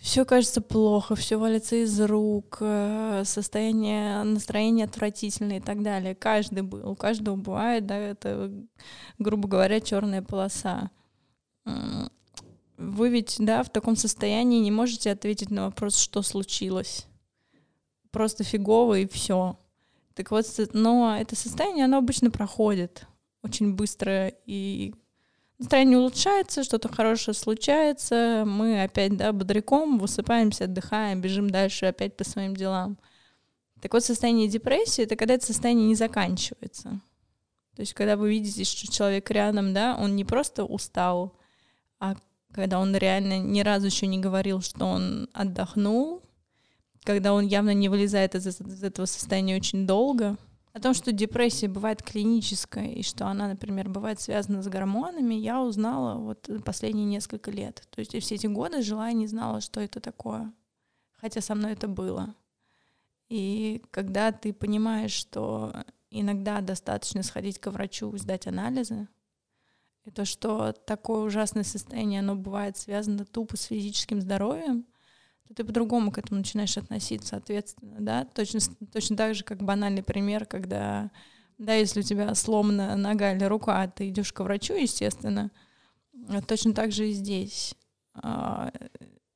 [0.00, 6.14] все кажется плохо, все валится из рук, э, состояние, настроение отвратительное и так далее.
[6.14, 8.52] Каждый был, у каждого бывает, да, это,
[9.18, 10.92] грубо говоря, черная полоса
[12.82, 17.06] вы ведь, да, в таком состоянии не можете ответить на вопрос, что случилось.
[18.10, 19.58] Просто фигово и все.
[20.14, 23.06] Так вот, но это состояние, оно обычно проходит
[23.42, 24.94] очень быстро, и
[25.58, 32.24] настроение улучшается, что-то хорошее случается, мы опять, да, бодряком высыпаемся, отдыхаем, бежим дальше опять по
[32.24, 32.98] своим делам.
[33.80, 37.00] Так вот, состояние депрессии— это когда это состояние не заканчивается.
[37.74, 41.36] То есть, когда вы видите, что человек рядом, да, он не просто устал,
[41.98, 42.16] а
[42.52, 46.22] когда он реально ни разу еще не говорил, что он отдохнул,
[47.04, 50.36] когда он явно не вылезает из, из этого состояния очень долго,
[50.72, 55.60] о том, что депрессия бывает клиническая, и что она, например, бывает связана с гормонами, я
[55.60, 57.86] узнала вот последние несколько лет.
[57.90, 60.52] То есть я все эти годы жила и не знала, что это такое.
[61.20, 62.34] Хотя со мной это было.
[63.28, 65.74] И когда ты понимаешь, что
[66.10, 69.08] иногда достаточно сходить к врачу, сдать анализы,
[70.04, 74.84] и то, что такое ужасное состояние, оно бывает связано тупо с физическим здоровьем,
[75.48, 78.60] то ты по-другому к этому начинаешь относиться ответственно, да, точно,
[78.92, 81.10] точно так же, как банальный пример, когда,
[81.58, 85.50] да, если у тебя сломана нога или рука, ты идешь к врачу, естественно,
[86.48, 87.74] точно так же и здесь.
[88.14, 88.72] А,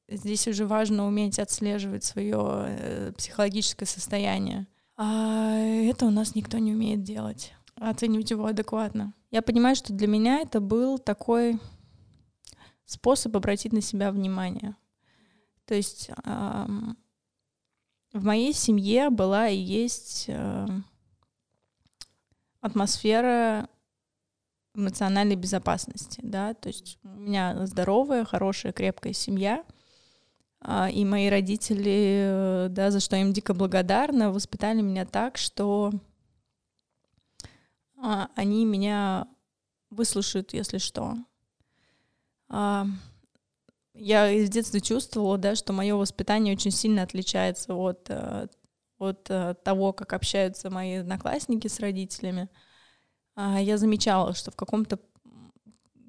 [0.08, 4.66] здесь уже важно уметь отслеживать свое э, психологическое состояние.
[4.96, 9.14] А это у нас никто не умеет делать, оценивать его адекватно.
[9.30, 11.58] Я понимаю, что для меня это был такой
[12.84, 14.76] способ обратить на себя внимание.
[15.66, 16.66] То есть э,
[18.12, 20.66] в моей семье была и есть э,
[22.60, 23.68] атмосфера
[24.74, 29.64] эмоциональной безопасности, да, то есть у меня здоровая, хорошая, крепкая семья,
[30.60, 35.98] э, и мои родители, да, за что им дико благодарна, воспитали меня так, что э,
[37.96, 39.28] они меня
[39.90, 41.16] выслушают, если что.
[42.50, 42.84] Э,
[43.94, 48.48] я из детства чувствовала, да, что мое воспитание очень сильно отличается от, э,
[48.98, 52.48] от э, того, как общаются мои одноклассники с родителями.
[53.34, 54.98] А, я замечала, что в каком-то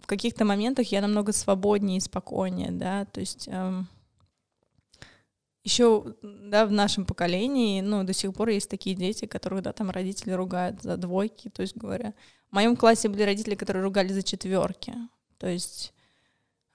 [0.01, 3.89] в каких-то моментах я намного свободнее и спокойнее, да, то есть эм,
[5.67, 9.89] еще, да, в нашем поколении, ну, до сих пор есть такие дети, которых, да, там
[9.89, 12.13] родители ругают за двойки, то есть говоря.
[12.49, 14.93] В моем классе были родители, которые ругали за четверки,
[15.37, 15.93] то есть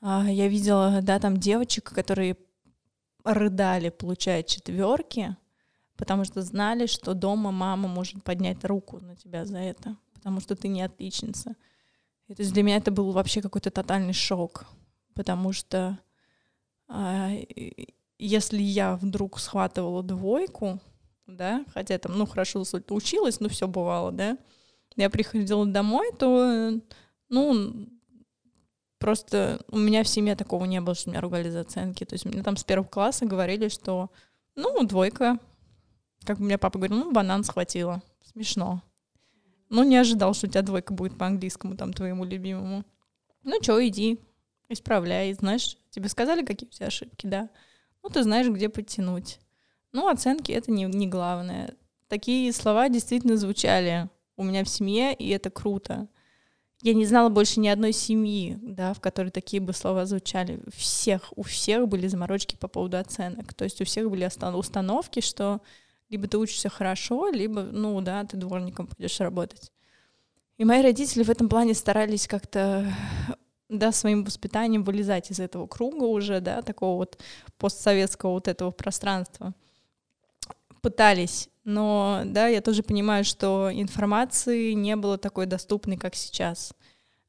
[0.03, 2.37] а, я видела, да, там девочек, которые
[3.25, 5.37] рыдали, получая четверки,
[5.97, 10.55] потому что знали, что дома мама может поднять руку на тебя за это, потому что
[10.55, 11.57] ты не отличница.
[12.29, 14.67] И, то есть для меня это был вообще какой-то тотальный шок,
[15.15, 15.99] потому что
[16.89, 17.31] а,
[18.27, 20.81] если я вдруг схватывала двойку,
[21.27, 24.39] да, хотя там, ну, хорошо училась, но все бывало, да,
[24.97, 26.81] я приходила домой, то,
[27.29, 27.89] ну,
[29.03, 32.05] Просто у меня в семье такого не было, что меня ругали за оценки.
[32.05, 34.13] То есть мне там с первого класса говорили, что,
[34.55, 35.41] ну, двойка.
[36.25, 38.01] Как у меня папа говорил, ну, банан схватила.
[38.23, 38.81] Смешно.
[39.71, 42.85] Ну, не ожидал, что у тебя двойка будет по английскому, там, твоему любимому.
[43.43, 44.21] Ну, чё, иди,
[44.69, 47.51] исправляй, знаешь, тебе сказали, какие у тебя ошибки, да?
[48.03, 49.39] Ну, ты знаешь, где подтянуть.
[49.93, 51.75] Ну, оценки— это не, не главное.
[52.09, 56.09] Такие слова действительно звучали у меня в семье, и это круто
[56.83, 60.61] я не знала больше ни одной семьи, да, в которой такие бы слова звучали.
[60.75, 63.55] Всех, у всех были заморочки по поводу оценок.
[63.55, 65.61] То есть у всех были установки, что
[66.11, 69.71] либо ты учишься хорошо, либо, ну да, ты дворником пойдешь работать.
[70.59, 72.93] И мои родители в этом плане старались как-то
[73.79, 77.19] да, своим воспитанием вылезать из этого круга уже, да, такого вот
[77.59, 79.55] постсоветского вот этого пространства.
[80.81, 86.73] Пытались но да, я тоже понимаю, что информации не было такой доступной, как сейчас.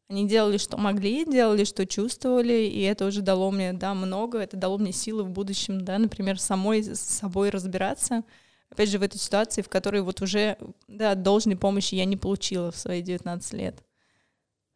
[0.10, 4.58] Они делали, что могли, делали, что чувствовали, и это уже дало мне, да, много, это
[4.58, 8.24] дало мне силы в будущем, да, например, самой с собой разбираться,
[8.70, 12.72] опять же, в этой ситуации, в которой вот уже, да, должной помощи я не получила
[12.72, 13.84] в свои 19 лет.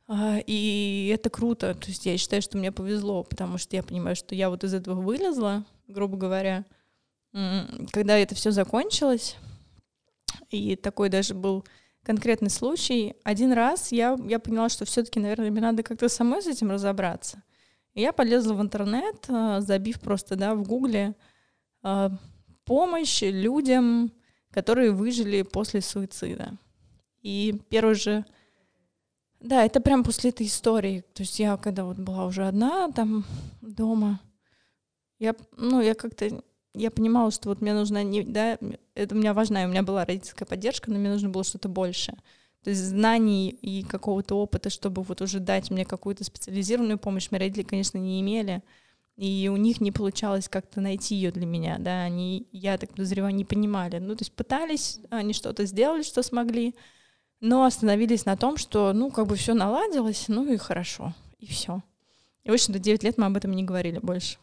[0.07, 4.15] А, и это круто, то есть я считаю, что мне повезло, потому что я понимаю,
[4.15, 6.65] что я вот из этого вылезла, грубо говоря,
[7.91, 9.35] когда это все закончилось,
[10.49, 11.65] и такой даже был
[12.03, 13.15] конкретный случай.
[13.23, 17.43] Один раз я, я поняла, что все-таки, наверное, мне надо как-то самой с этим разобраться.
[17.93, 21.15] И я полезла в интернет, а, забив просто, да, в гугле
[21.83, 22.11] а,
[22.63, 24.13] помощь людям,
[24.51, 26.53] которые выжили после суицида.
[27.21, 28.25] И первый же...
[29.39, 31.03] Да, это прям после этой истории.
[31.13, 33.25] То есть я, когда вот была уже одна там
[33.61, 34.19] дома,
[35.19, 36.41] я, ну, я как-то
[36.73, 38.57] я понимала, что вот мне нужно не, да,
[38.93, 42.13] это у меня важна, у меня была родительская поддержка, но мне нужно было что-то больше.
[42.63, 47.39] То есть знаний и какого-то опыта, чтобы вот уже дать мне какую-то специализированную помощь, мои
[47.39, 48.61] родители, конечно, не имели.
[49.15, 53.33] И у них не получалось как-то найти ее для меня, да, они, я так подозреваю,
[53.33, 53.97] не понимали.
[53.97, 56.75] Ну, то есть пытались, они что-то сделали, что смогли,
[57.39, 61.83] но остановились на том, что, ну, как бы все наладилось, ну и хорошо, и все.
[62.43, 64.37] И, в общем-то, 9 лет мы об этом не говорили больше.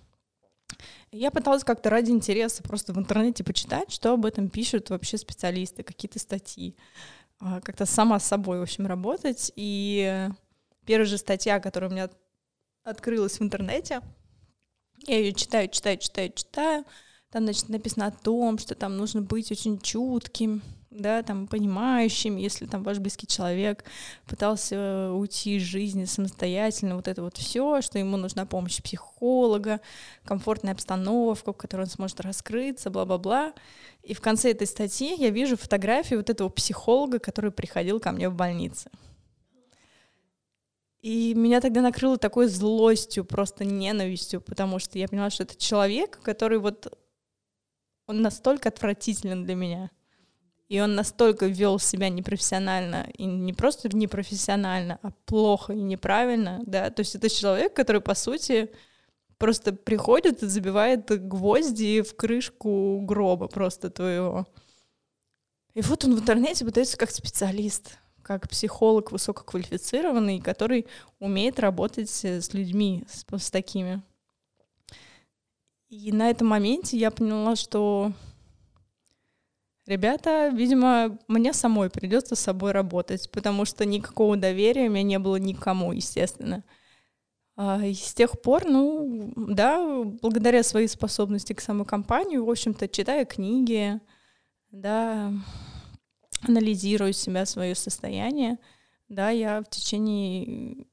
[1.11, 5.83] Я пыталась как-то ради интереса просто в интернете почитать, что об этом пишут вообще специалисты,
[5.83, 6.77] какие-то статьи.
[7.41, 9.53] А, как-то сама с собой, в общем, работать.
[9.55, 10.29] И
[10.85, 12.11] первая же статья, которая у меня
[12.83, 14.01] открылась в интернете.
[15.07, 16.85] Я ее читаю, читаю, читаю, читаю.
[17.31, 20.63] Там, значит, написано о том, что там нужно быть очень чутким,
[20.95, 23.85] да, там, понимающим, если там ваш близкий человек
[24.27, 29.81] пытался уйти из жизни самостоятельно, вот это вот все, что ему нужна помощь психолога,
[30.25, 33.53] комфортная обстановка, в которой он сможет раскрыться, бла-бла-бла.
[34.03, 38.29] И в конце этой статьи я вижу фотографию вот этого психолога, который приходил ко мне
[38.29, 38.91] в больнице.
[41.01, 46.21] И меня тогда накрыло такой злостью, просто ненавистью, потому что я поняла, что это человек,
[46.23, 46.97] который вот
[48.07, 49.91] он настолько отвратителен для меня.
[50.69, 56.91] И он настолько вел себя непрофессионально, и не просто непрофессионально, а плохо и неправильно, да,
[56.91, 58.71] то есть это человек, который, по сути,
[59.37, 64.47] просто приходит и забивает гвозди в крышку гроба просто твоего.
[65.75, 70.87] И вот он в интернете пытается как специалист, как психолог высококвалифицированный, который
[71.19, 74.03] умеет работать с людьми, с, с такими.
[75.91, 78.13] И на этом моменте я поняла, что
[79.87, 85.19] ребята, видимо, мне самой придется с собой работать, потому что никакого доверия у меня не
[85.19, 86.65] было никому, естественно.
[87.57, 93.25] А, и с тех пор, ну, да, благодаря своей способности к самокомпанию, в общем-то, читая
[93.25, 94.01] книги,
[94.71, 95.33] да,
[96.43, 98.59] анализирую себя, свое состояние,
[99.09, 100.87] да, я в течение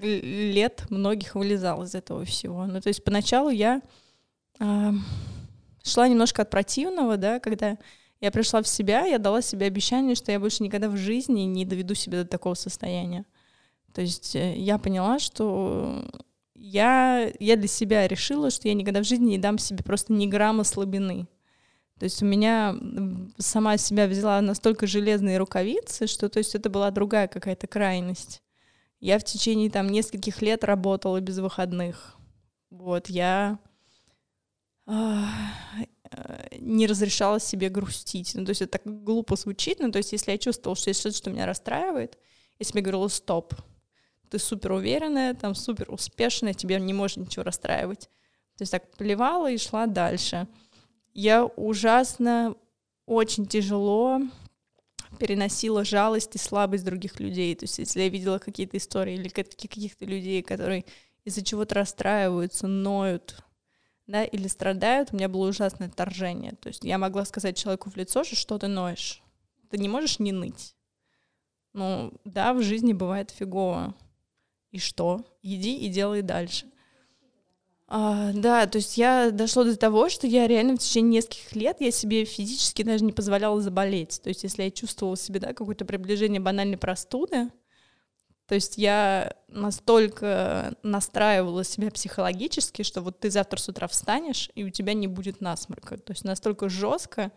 [0.00, 2.66] лет многих вылезала из этого всего.
[2.66, 3.80] Ну, то есть поначалу я
[4.60, 4.90] э,
[5.86, 7.78] шла немножко от противного, да, когда
[8.20, 11.64] я пришла в себя, я дала себе обещание, что я больше никогда в жизни не
[11.64, 13.24] доведу себя до такого состояния.
[13.92, 16.04] То есть э, я поняла, что
[16.54, 20.26] я, я для себя решила, что я никогда в жизни не дам себе просто ни
[20.26, 21.28] грамма слабины.
[21.98, 22.76] То есть у меня
[23.38, 28.42] сама себя взяла настолько железные рукавицы, что то есть это была другая какая-то крайность.
[29.00, 32.16] Я в течение там нескольких лет работала без выходных.
[32.70, 33.58] Вот, я
[34.86, 38.34] не разрешала себе грустить.
[38.34, 41.00] Ну, то есть это так глупо звучит, но то есть если я чувствовала, что есть
[41.00, 42.18] что-то, что меня расстраивает,
[42.58, 43.54] я себе говорила «стоп»,
[44.30, 48.08] ты супер уверенная, там супер успешная, тебе не может ничего расстраивать.
[48.56, 50.48] То есть так плевала и шла дальше
[51.16, 52.54] я ужасно,
[53.06, 54.20] очень тяжело
[55.18, 57.54] переносила жалость и слабость других людей.
[57.54, 60.84] То есть если я видела какие-то истории или каких-то людей, которые
[61.24, 63.42] из-за чего-то расстраиваются, ноют,
[64.06, 66.52] да, или страдают, у меня было ужасное отторжение.
[66.52, 69.22] То есть я могла сказать человеку в лицо, что ты ноешь.
[69.70, 70.74] Ты не можешь не ныть.
[71.72, 73.94] Ну, да, в жизни бывает фигово.
[74.70, 75.24] И что?
[75.42, 76.66] Иди и делай дальше.
[77.88, 81.76] А, да, то есть я дошла до того, что я реально в течение нескольких лет
[81.80, 84.20] я себе физически даже не позволяла заболеть.
[84.22, 87.48] То есть если я чувствовала себе да, какое-то приближение банальной простуды,
[88.46, 94.64] то есть я настолько настраивала себя психологически, что вот ты завтра с утра встанешь, и
[94.64, 95.98] у тебя не будет насморка.
[95.98, 97.32] То есть настолько жестко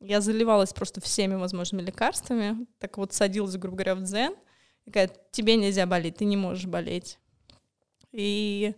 [0.00, 4.34] я заливалась просто всеми возможными лекарствами, так вот садилась, грубо говоря, в дзен,
[4.84, 7.18] и говорят, тебе нельзя болеть, ты не можешь болеть.
[8.12, 8.74] И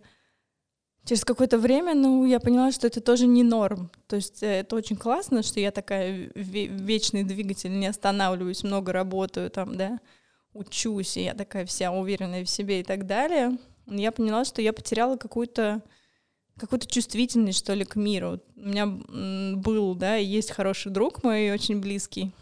[1.05, 3.89] Через какое-то время, ну, я поняла, что это тоже не норм.
[4.05, 9.49] То есть э, это очень классно, что я такая вечный двигатель, не останавливаюсь, много работаю
[9.49, 9.99] там, да,
[10.59, 13.57] учусь, и я такая вся уверенная в себе и так далее.
[13.87, 15.81] Я поняла, что я потеряла какую-то
[16.59, 18.41] какую-то чувствительность, что ли, к миру.
[18.57, 22.33] У меня был, да, и есть хороший друг мой, очень близкий.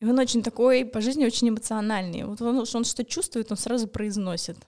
[0.00, 2.22] И он очень такой, по жизни очень эмоциональный.
[2.22, 4.58] Вот он, он что чувствует, он сразу произносит.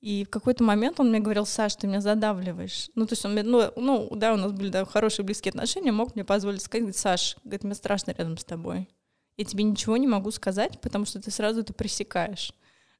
[0.00, 2.90] И в какой-то момент он мне говорил, Саш, ты меня задавливаешь.
[2.94, 5.90] Ну, то есть он мне, ну, ну да, у нас были да, хорошие близкие отношения,
[5.90, 8.88] мог мне позволить сказать, Саш, говорит, мне страшно рядом с тобой.
[9.36, 12.52] Я тебе ничего не могу сказать, потому что ты сразу это пресекаешь.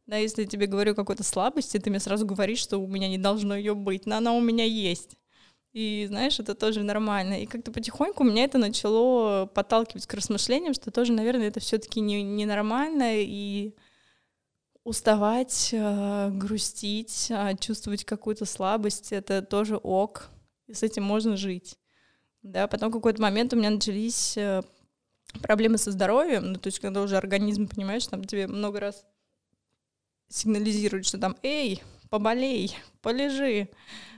[0.06, 3.18] Да, если я тебе говорю какой-то слабости, ты мне сразу говоришь, что у меня не
[3.18, 5.16] должно ее быть, но она у меня есть.
[5.72, 7.42] И знаешь, это тоже нормально.
[7.42, 12.22] И как-то потихоньку меня это начало подталкивать к размышлениям, что тоже, наверное, это все-таки не,
[12.22, 13.74] ненормально, и
[14.84, 20.30] уставать, э, грустить, э, чувствовать какую-то слабость, это тоже ок,
[20.68, 21.76] и с этим можно жить.
[22.42, 24.62] Да, потом какой-то момент у меня начались э,
[25.38, 29.04] проблемы со здоровьем, ну, то есть когда уже организм, понимаешь, там тебе много раз
[30.28, 33.68] сигнализирует, что там, эй, поболей, полежи,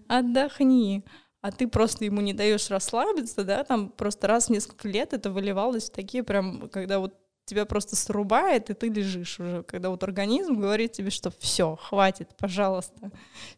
[0.07, 1.05] отдохни,
[1.41, 5.31] а ты просто ему не даешь расслабиться, да, там просто раз в несколько лет это
[5.31, 7.15] выливалось в такие прям, когда вот
[7.45, 12.29] тебя просто срубает, и ты лежишь уже, когда вот организм говорит тебе, что все, хватит,
[12.37, 13.11] пожалуйста,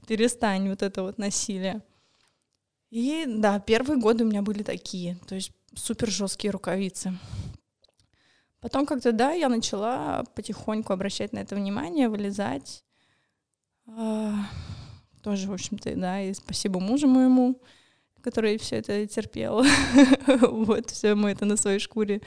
[0.06, 1.82] перестань вот это вот насилие.
[2.90, 7.18] И да, первые годы у меня были такие, то есть супер жесткие рукавицы.
[8.60, 12.84] Потом как-то, да, я начала потихоньку обращать на это внимание, вылезать.
[13.86, 14.34] А,
[15.22, 17.60] тоже, в общем-то, да, и спасибо мужу моему,
[18.22, 19.64] который все это терпел.
[20.42, 22.20] вот, все мы это на своей шкуре,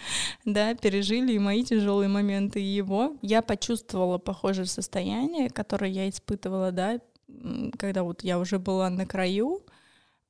[0.43, 3.15] да, пережили, и мои тяжелые моменты, и его.
[3.21, 6.99] Я почувствовала похожее состояние, которое я испытывала, да,
[7.77, 9.63] когда вот я уже была на краю,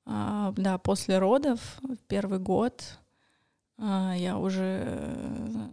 [0.06, 3.00] а, да, после родов, первый год,
[3.78, 5.70] я уже,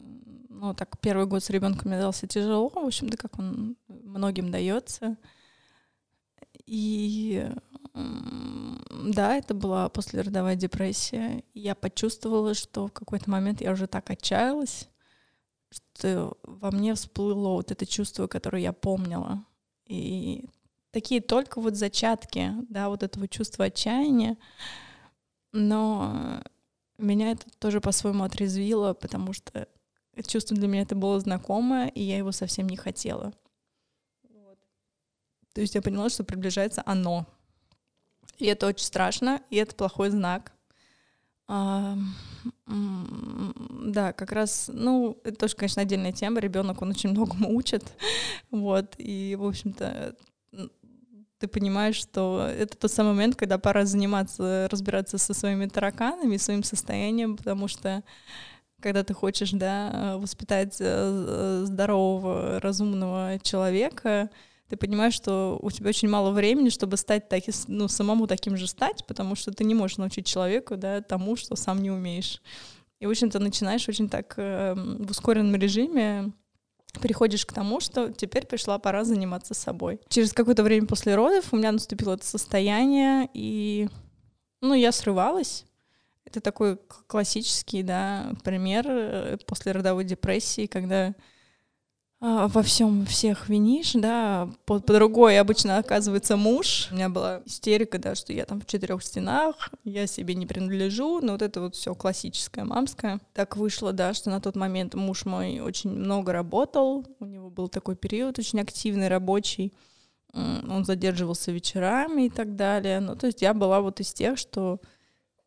[0.48, 5.16] ну, так, первый год с ребенком мне дался тяжело, в общем-то, как он многим дается.
[6.66, 7.50] И
[7.94, 11.42] да, это была послеродовая депрессия.
[11.54, 14.88] Я почувствовала, что в какой-то момент я уже так отчаялась,
[15.70, 19.44] что во мне всплыло вот это чувство, которое я помнила.
[19.86, 20.44] И
[20.92, 24.36] такие только вот зачатки, да, вот этого чувства отчаяния.
[25.52, 26.42] Но
[27.00, 29.68] меня это тоже по-своему отрезвило, потому что
[30.26, 33.32] чувство для меня это было знакомое, и я его совсем не хотела.
[35.52, 37.26] То есть я поняла, что приближается оно.
[38.38, 40.52] И это очень страшно, и это плохой знак.
[41.48, 41.96] А,
[42.66, 46.38] да, как раз, ну, это тоже, конечно, отдельная тема.
[46.40, 47.84] Ребенок, он очень многому учит.
[48.50, 50.16] Вот, и, в общем-то,
[51.40, 56.62] ты понимаешь, что это тот самый момент, когда пора заниматься, разбираться со своими тараканами, своим
[56.62, 58.04] состоянием, потому что
[58.80, 64.30] когда ты хочешь, да, воспитать э, здорового, разумного человека,
[64.68, 68.66] ты понимаешь, что у тебя очень мало времени, чтобы стать так, ну, самому таким же
[68.66, 72.40] стать, потому что ты не можешь научить человеку, да, тому, что сам не умеешь.
[73.00, 76.32] И, в общем-то, начинаешь очень так э, в ускоренном режиме
[76.98, 80.00] приходишь к тому, что теперь пришла пора заниматься собой.
[80.08, 83.88] Через какое-то время после родов у меня наступило это состояние, и,
[84.60, 85.64] ну, я срывалась.
[86.24, 91.14] Это такой классический, да, пример э, после родовой депрессии, когда
[92.20, 96.88] во всем всех винишь, да, под, под другой обычно оказывается муж.
[96.90, 101.20] У меня была истерика, да, что я там в четырех стенах, я себе не принадлежу,
[101.22, 103.20] но вот это вот все классическое, мамское.
[103.32, 107.68] Так вышло, да, что на тот момент муж мой очень много работал, у него был
[107.68, 109.72] такой период очень активный, рабочий,
[110.34, 113.00] он задерживался вечерами и так далее.
[113.00, 114.80] Ну, то есть я была вот из тех, что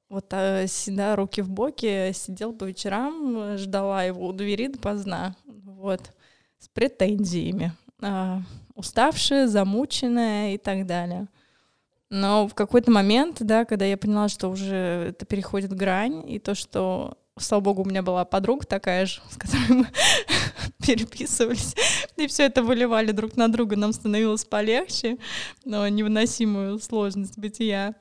[0.09, 5.35] вот а, да, руки в боки, сидел по вечерам, ждала его у двери допоздна.
[5.45, 6.01] Вот
[6.63, 8.39] с претензиями, э,
[8.75, 11.27] уставшая, замученная и так далее.
[12.09, 16.55] Но в какой-то момент, да, когда я поняла, что уже это переходит грань, и то,
[16.55, 19.87] что, слава богу, у меня была подруга такая же, с которой мы
[20.85, 21.75] переписывались,
[22.15, 25.17] и все это выливали друг на друга, нам становилось полегче,
[25.65, 27.95] но невыносимую сложность бытия.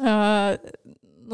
[0.00, 0.58] А,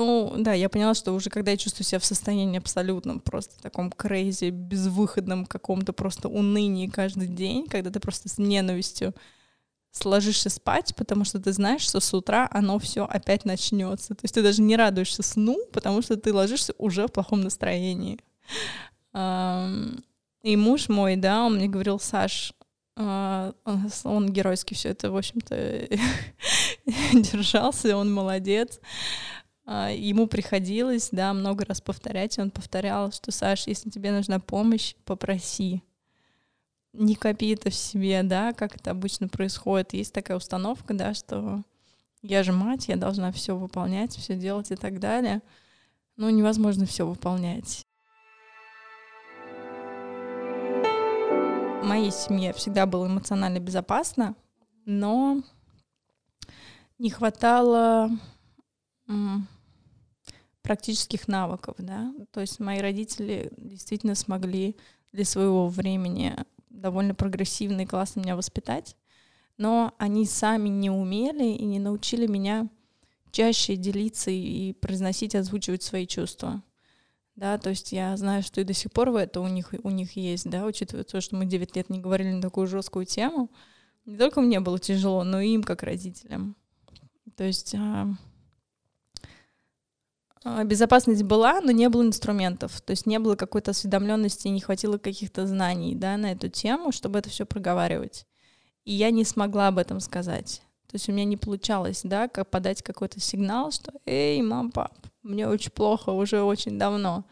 [0.00, 3.92] ну, да, я поняла, что уже когда я чувствую себя в состоянии абсолютном, просто таком
[3.92, 9.14] крейзи, безвыходном каком-то просто унынии каждый день, когда ты просто с ненавистью
[9.90, 14.14] сложишься спать, потому что ты знаешь, что с утра оно все опять начнется.
[14.14, 18.18] То есть ты даже не радуешься сну, потому что ты ложишься уже в плохом настроении.
[19.12, 22.54] И муж мой, да, он мне говорил, Саш,
[22.96, 23.52] а,
[24.04, 25.54] он геройски все это, в общем-то,
[27.12, 28.80] держался, он молодец.
[29.66, 34.40] А, ему приходилось, да, много раз повторять, и он повторял, что, Саш, если тебе нужна
[34.40, 35.82] помощь, попроси.
[36.92, 39.92] Не копи это в себе, да, как это обычно происходит.
[39.94, 41.62] Есть такая установка, да, что
[42.22, 45.40] я же мать, я должна все выполнять, все делать и так далее.
[46.16, 47.86] Но невозможно все выполнять.
[51.80, 54.34] В моей семье всегда было эмоционально безопасно,
[54.84, 55.42] но
[56.98, 58.10] не хватало
[60.62, 62.12] практических навыков, да.
[62.32, 64.76] То есть мои родители действительно смогли
[65.12, 66.36] для своего времени
[66.68, 68.96] довольно прогрессивно и классно меня воспитать,
[69.56, 72.68] но они сами не умели и не научили меня
[73.32, 76.62] чаще делиться и произносить, озвучивать свои чувства.
[77.36, 80.16] Да, то есть я знаю, что и до сих пор это у них, у них
[80.16, 83.50] есть, да, учитывая то, что мы 9 лет не говорили на такую жесткую тему.
[84.04, 86.56] Не только мне было тяжело, но и им как родителям.
[87.36, 88.08] То есть а,
[90.64, 95.46] безопасность была, но не было инструментов, то есть не было какой-то осведомленности, не хватило каких-то
[95.46, 98.26] знаний да, на эту тему, чтобы это все проговаривать.
[98.84, 100.62] И я не смогла об этом сказать.
[100.86, 104.92] То есть у меня не получалось, да, как подать какой-то сигнал, что «Эй, мам, пап,
[105.22, 107.24] мне очень плохо уже очень давно».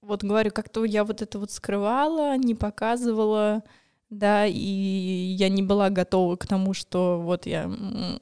[0.00, 3.62] Вот говорю, как-то я вот это вот скрывала, не показывала,
[4.10, 7.70] да, и я не была готова к тому, что вот я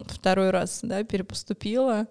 [0.06, 2.06] второй раз, да, перепоступила,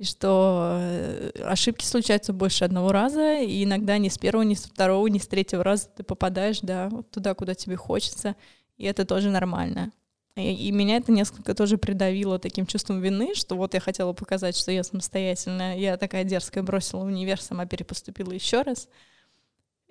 [0.00, 4.64] и что э, ошибки случаются больше одного раза, и иногда ни с первого, ни с
[4.64, 8.34] второго, ни с третьего раза ты попадаешь, да, туда, куда тебе хочется,
[8.78, 9.92] и это тоже нормально.
[10.36, 14.56] И, и меня это несколько тоже придавило таким чувством вины, что вот я хотела показать,
[14.56, 15.76] что я самостоятельная.
[15.76, 18.88] Я такая дерзкая бросила универ, сама перепоступила еще раз.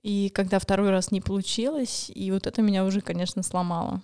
[0.01, 4.01] И когда второй раз не получилось, и вот это меня уже, конечно, сломало.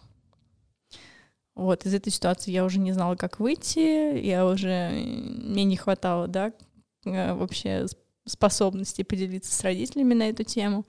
[1.55, 6.27] Вот, из этой ситуации я уже не знала, как выйти, я уже, мне не хватало,
[6.27, 6.51] да,
[7.05, 7.85] э, вообще
[8.25, 10.85] способности поделиться с родителями на эту тему.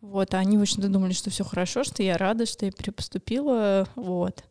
[0.00, 3.88] Вот, а они, в общем-то, думали, что все хорошо, что я рада, что я перепоступила,
[3.96, 4.44] вот.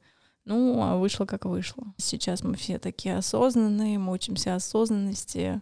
[0.45, 1.93] Ну, а вышло как вышло.
[1.97, 5.61] Сейчас мы все такие осознанные, мы учимся осознанности,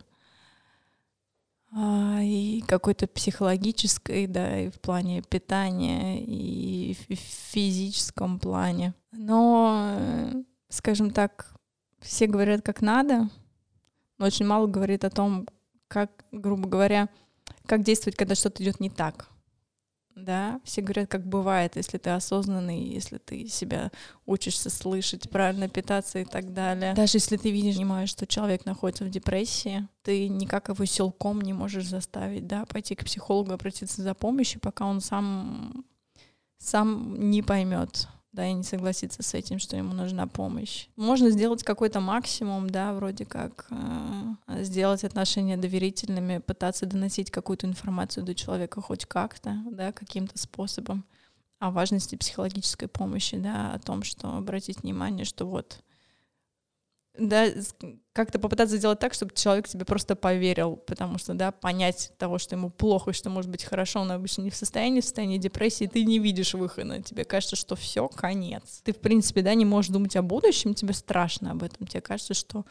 [1.74, 8.94] и какой-то психологической, да, и в плане питания, и в физическом плане.
[9.12, 11.56] Но, скажем так,
[12.00, 13.30] все говорят как надо,
[14.18, 15.48] но очень мало говорит о том,
[15.88, 17.10] как, грубо говоря,
[17.66, 19.31] как действовать, когда что-то идет не так
[20.16, 23.92] да, все говорят, как бывает, если ты осознанный, если ты себя
[24.26, 26.94] учишься слышать, правильно питаться и так далее.
[26.94, 31.54] Даже если ты видишь, понимаешь, что человек находится в депрессии, ты никак его силком не
[31.54, 35.86] можешь заставить, да, пойти к психологу, обратиться за помощью, пока он сам,
[36.58, 40.88] сам не поймет, да, и не согласиться с этим, что ему нужна помощь.
[40.96, 48.24] Можно сделать какой-то максимум, да, вроде как э, сделать отношения доверительными, пытаться доносить какую-то информацию
[48.24, 51.06] до человека хоть как-то, да, каким-то способом
[51.60, 55.82] о важности психологической помощи, да, о том, что обратить внимание, что вот
[57.18, 57.48] да,
[58.14, 62.56] как-то попытаться сделать так, чтобы человек тебе просто поверил, потому что, да, понять того, что
[62.56, 66.06] ему плохо, что может быть хорошо, он обычно не в состоянии, в состоянии депрессии, ты
[66.06, 68.82] не видишь выхода, тебе кажется, что все, конец.
[68.84, 72.34] Ты, в принципе, да, не можешь думать о будущем, тебе страшно об этом, тебе кажется,
[72.34, 72.66] что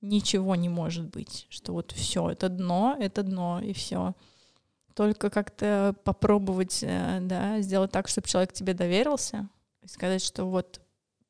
[0.00, 4.14] ничего не может быть, что вот все, это дно, это дно, и все.
[4.94, 9.48] Только как-то попробовать, э, да, сделать так, чтобы человек тебе доверился,
[9.82, 10.80] и сказать, что вот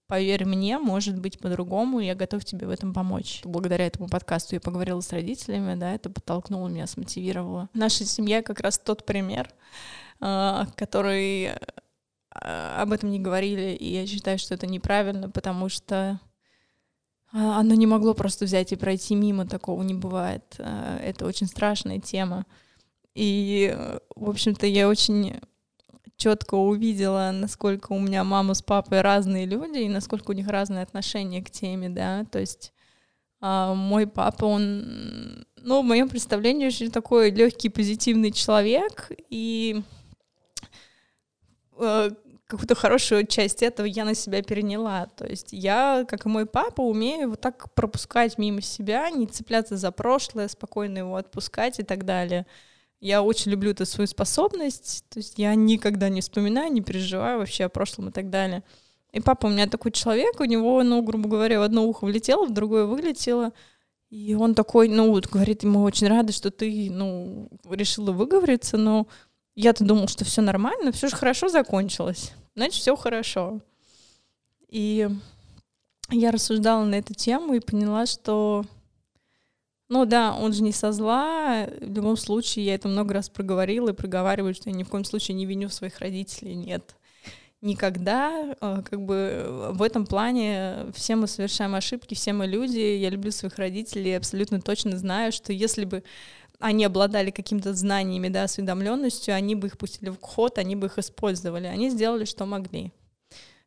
[0.07, 3.41] Поверь мне, может быть по-другому, я готов тебе в этом помочь.
[3.45, 7.71] Благодаря этому подкасту я поговорила с родителями, да, это подтолкнуло меня, смотивировало.
[7.73, 9.51] Наша семья как раз тот пример,
[10.21, 11.53] а, который
[12.31, 16.21] а, об этом не говорили, и я считаю, что это неправильно, потому что
[17.33, 20.45] а, оно не могло просто взять и пройти мимо, такого не бывает.
[20.59, 22.45] Это очень страшная тема.
[23.15, 23.75] И,
[24.17, 25.41] в общем-то, я очень
[26.17, 30.83] четко увидела, насколько у меня мама с папой разные люди и насколько у них разные
[30.83, 32.73] отношения к теме, да, то есть
[33.41, 39.83] а, мой папа, он, ну, в моем представлении, очень такой легкий, позитивный человек, и
[41.79, 42.11] э,
[42.47, 45.07] какую-то хорошую часть этого я на себя переняла.
[45.17, 49.77] То есть я, как и мой папа, умею вот так пропускать мимо себя, не цепляться
[49.77, 52.47] за прошлое, спокойно его отпускать и так далее.
[53.05, 57.65] Я очень люблю эту свою способность, то есть я никогда не вспоминаю, не переживаю вообще
[57.65, 58.63] о прошлом и так далее.
[59.13, 62.47] И папа у меня такой человек, у него, ну, грубо говоря, в одно ухо влетело,
[62.47, 63.53] в другое вылетело.
[64.09, 69.07] И он такой, ну, вот, говорит, мы очень рады, что ты, ну, решила выговориться, но
[69.55, 72.33] я-то думал, что все нормально, все же хорошо закончилось.
[72.57, 73.61] Значит, все хорошо.
[74.71, 75.11] И
[76.09, 78.65] я рассуждала на эту тему и поняла, что
[79.89, 81.67] ну да, он же не со зла.
[81.81, 85.05] В любом случае, я это много раз проговорила и проговариваю, что я ни в коем
[85.05, 86.55] случае не виню своих родителей.
[86.55, 86.97] Нет.
[87.61, 92.79] Никогда, а, как бы в этом плане все мы совершаем ошибки, все мы люди.
[92.79, 96.03] Я люблю своих родителей и абсолютно точно знаю, что если бы
[96.61, 100.99] они обладали какими-то знаниями, да, осведомленностью, они бы их пустили в ход, они бы их
[100.99, 101.67] использовали.
[101.67, 102.93] Они сделали, что могли.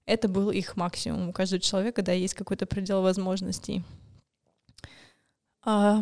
[0.06, 1.30] Это был их максимум.
[1.30, 3.84] У каждого человека, да, есть какой-то предел возможностей
[5.68, 6.00] э,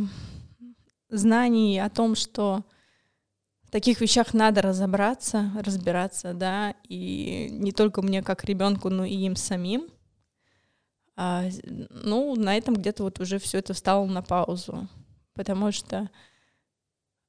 [1.09, 2.63] знаний о том, что
[3.63, 9.15] в таких вещах надо разобраться, разбираться, да, и не только мне как ребенку, но и
[9.15, 9.87] им самим.
[11.17, 11.45] А,
[11.89, 14.87] ну, на этом где-то вот уже все это встало на паузу,
[15.33, 16.09] потому что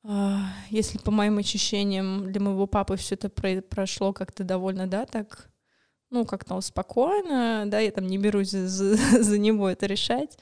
[0.03, 5.07] а, если по моим ощущениям для моего папы все это про прошло как-то довольно, да,
[5.07, 5.51] так,
[6.11, 10.37] ну, как-то спокойно, да, я там не берусь за, за него это решать,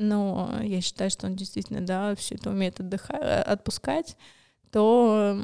[0.00, 4.16] но я считаю, что он действительно, да, все это умеет отдыхать, отпускать,
[4.72, 5.38] то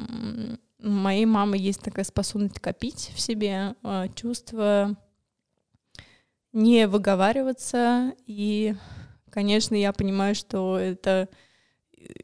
[0.79, 4.97] у моей мамы есть такая способность копить в себе а, чувство
[6.53, 8.75] не выговариваться, и,
[9.29, 11.29] конечно, я понимаю, что это,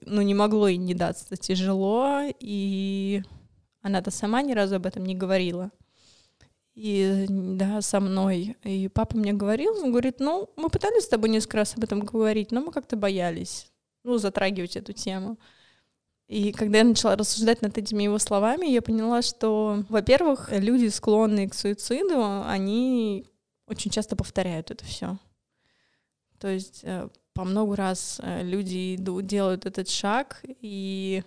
[0.01, 3.21] ну, не могло и не даться тяжело, и
[3.81, 5.71] она-то сама ни разу об этом не говорила
[6.75, 8.57] и да, со мной.
[8.63, 11.99] И папа мне говорил, он говорит, ну, мы пытались с тобой несколько раз об этом
[12.01, 13.71] говорить, но мы как-то боялись,
[14.03, 15.37] ну, затрагивать эту тему.
[16.27, 21.49] И когда я начала рассуждать над этими его словами, я поняла, что, во-первых, люди, склонные
[21.49, 23.27] к суициду, они
[23.67, 25.17] очень часто повторяют это все.
[26.39, 31.23] То есть э, по много раз э, люди идут, делают этот шаг, и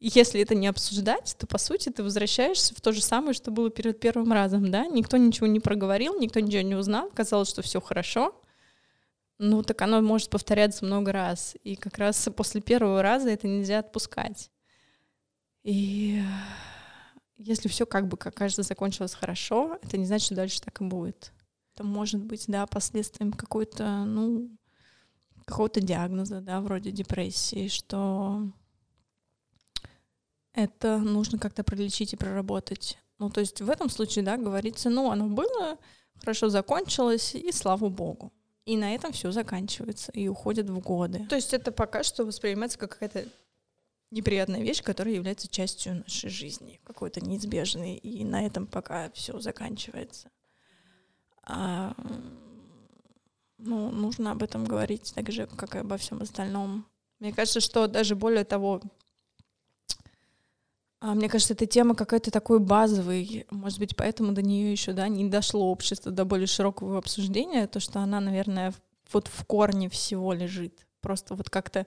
[0.00, 3.68] если это не обсуждать, то, по сути, ты возвращаешься в то же самое, что было
[3.70, 4.86] перед первым разом, да?
[4.86, 8.40] Никто ничего не проговорил, никто ничего не узнал, казалось, что все хорошо.
[9.38, 11.56] Ну, так оно может повторяться много раз.
[11.64, 14.50] И как раз после первого раза это нельзя отпускать.
[15.64, 16.22] И
[17.36, 20.84] если все как бы, как кажется, закончилось хорошо, это не значит, что дальше так и
[20.84, 21.32] будет.
[21.74, 24.50] Это может быть, да, последствием какой-то, ну,
[25.44, 28.52] какого-то диагноза, да, вроде депрессии, что
[30.58, 32.98] это нужно как-то пролечить и проработать.
[33.18, 35.78] Ну, то есть в этом случае, да, говорится, ну, оно было,
[36.20, 38.32] хорошо закончилось, и слава богу.
[38.64, 41.26] И на этом все заканчивается и уходит в годы.
[41.28, 43.24] То есть это пока что воспринимается как какая-то
[44.10, 50.30] неприятная вещь, которая является частью нашей жизни, какой-то неизбежной, и на этом пока все заканчивается.
[51.42, 51.94] А,
[53.58, 56.86] ну, нужно об этом говорить так же, как и обо всем остальном.
[57.20, 58.82] Мне кажется, что даже более того,
[61.00, 65.28] мне кажется, эта тема какая-то такой базовый, может быть, поэтому до нее еще, да, не
[65.28, 68.74] дошло общество до более широкого обсуждения, то, что она, наверное,
[69.12, 70.86] вот в корне всего лежит.
[71.00, 71.86] Просто вот как-то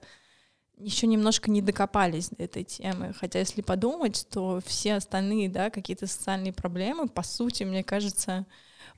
[0.78, 3.12] еще немножко не докопались до этой темы.
[3.12, 8.46] Хотя, если подумать, то все остальные, да, какие-то социальные проблемы, по сути, мне кажется,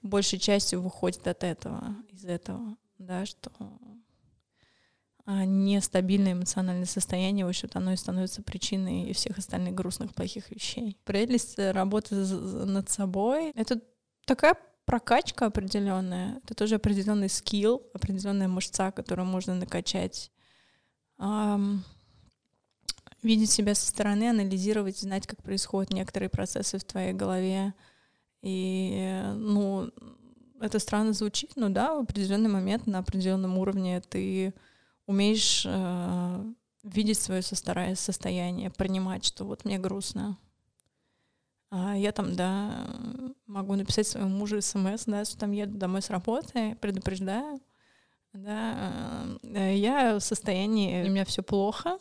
[0.02, 3.94] большей частью выходят от этого, из этого, да, что а
[5.26, 10.98] нестабильное эмоциональное состояние, в общем-то, оно и становится причиной всех остальных грустных, плохих вещей.
[11.04, 13.80] Прелесть работы над собой— это
[14.26, 20.30] такая прокачка определенная, это тоже определенный скилл, определенная мышца, которую можно накачать.
[23.22, 27.72] Видеть себя со стороны, анализировать, знать, как происходят некоторые процессы в твоей голове.
[28.42, 29.90] И, ну,
[30.60, 34.52] это странно звучит, но да, в определенный момент на определенном уровне ты
[35.06, 36.44] умеешь э,
[36.82, 40.38] видеть свое состояние, принимать, что вот мне грустно.
[41.70, 42.86] А я там, да,
[43.46, 47.60] могу написать своему мужу смс, да, что там еду домой с работы, предупреждаю,
[48.32, 51.98] да, э, я в состоянии, у меня все плохо,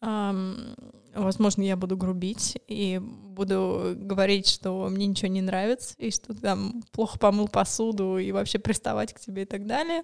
[0.00, 6.82] возможно, я буду грубить и буду говорить, что мне ничего не нравится, и что там
[6.92, 10.02] плохо помыл посуду и вообще приставать к тебе и так далее.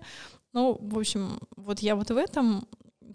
[0.53, 2.66] Ну, в общем, вот я вот в этом,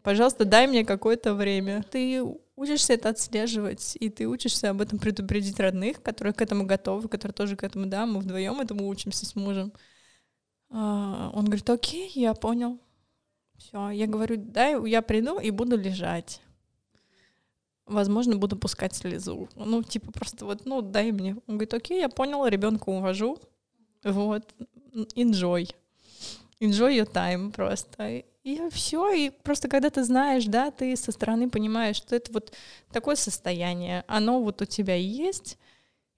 [0.03, 1.83] пожалуйста, дай мне какое-то время.
[1.89, 2.23] Ты
[2.55, 7.33] учишься это отслеживать, и ты учишься об этом предупредить родных, которые к этому готовы, которые
[7.33, 9.73] тоже к этому, да, мы вдвоем этому учимся с мужем.
[10.69, 12.79] А, он говорит, окей, я понял.
[13.57, 16.41] Все, я говорю, дай, я приду и буду лежать.
[17.91, 19.49] Возможно, буду пускать слезу.
[19.55, 21.35] Ну, типа, просто вот, ну, дай мне.
[21.47, 23.37] Он говорит, окей, я понял, ребенка увожу.
[24.03, 24.53] Вот,
[25.15, 25.69] enjoy
[26.61, 28.23] enjoy your time просто.
[28.43, 32.53] И все, и просто когда ты знаешь, да, ты со стороны понимаешь, что это вот
[32.91, 35.57] такое состояние, оно вот у тебя есть,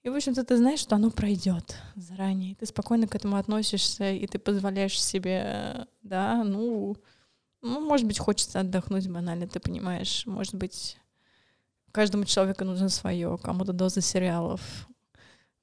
[0.02, 2.56] и, в общем-то, ты знаешь, что оно пройдет заранее.
[2.56, 6.96] Ты спокойно к этому относишься, и ты позволяешь себе, да, ну,
[7.62, 10.26] ну, может быть, хочется отдохнуть банально, ты понимаешь.
[10.26, 10.98] Может быть,
[11.94, 14.60] каждому человеку нужно свое, кому-то доза сериалов,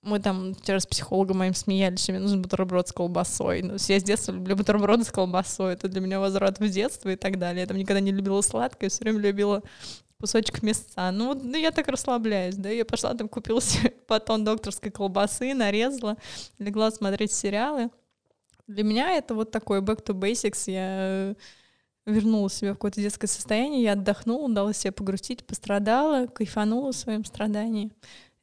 [0.01, 3.61] мы там вчера с психологом моим смеялись, что мне нужен бутерброд с колбасой.
[3.61, 5.73] Ну, я с детства люблю бутерброды с колбасой.
[5.73, 7.61] Это для меня возврат в детство и так далее.
[7.61, 9.61] Я там никогда не любила сладкое, все время любила
[10.19, 11.11] кусочек мясца.
[11.11, 16.17] Ну, ну, я так расслабляюсь, да, я пошла там, купила себе батон докторской колбасы, нарезала,
[16.57, 17.89] легла смотреть сериалы.
[18.67, 21.35] Для меня это вот такой back to basics, я
[22.05, 27.25] вернула себя в какое-то детское состояние, я отдохнула, дала себе погрустить, пострадала, кайфанула в своем
[27.25, 27.91] страдании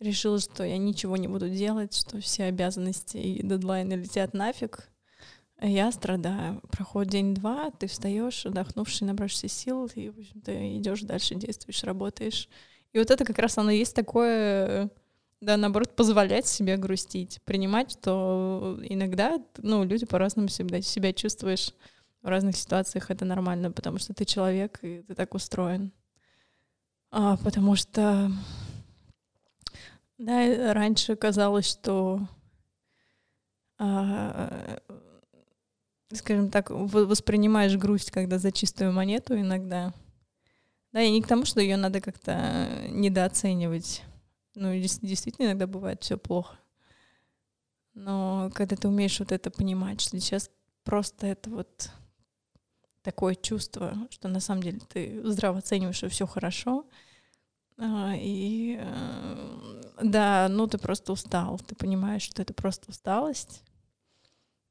[0.01, 4.89] решила, что я ничего не буду делать, что все обязанности и дедлайны летят нафиг.
[5.61, 6.61] Я страдаю.
[6.71, 12.49] Проходит день-два, ты встаешь, отдохнувший, набравшийся сил, и, в общем-то, идешь дальше, действуешь, работаешь.
[12.93, 14.89] И вот это как раз оно есть такое,
[15.41, 21.75] да, наоборот, позволять себе грустить, принимать, что иногда, ну, люди по-разному себя, себя чувствуешь
[22.23, 25.93] в разных ситуациях, это нормально, потому что ты человек, и ты так устроен.
[27.11, 28.31] А, потому что
[30.19, 32.21] да, раньше казалось, что,
[33.79, 34.81] а,
[36.13, 39.95] скажем так, воспринимаешь грусть, когда за чистую монету иногда.
[40.93, 44.03] Да, и не к тому, что ее надо как-то недооценивать.
[44.55, 46.59] Ну, действительно, иногда бывает все плохо.
[47.95, 50.51] Но когда ты умеешь вот это понимать, что сейчас
[50.83, 51.91] просто это вот
[53.09, 56.85] такое чувство, что на самом деле ты здраво оцениваешь, что все хорошо.
[57.79, 63.63] А, и э, да, ну ты просто устал, ты понимаешь, что это просто усталость.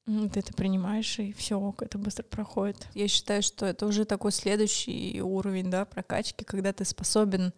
[0.06, 2.88] Ты это принимаешь, и все, это быстро проходит.
[2.94, 7.54] Я считаю, что это уже такой следующий уровень да, прокачки, когда ты способен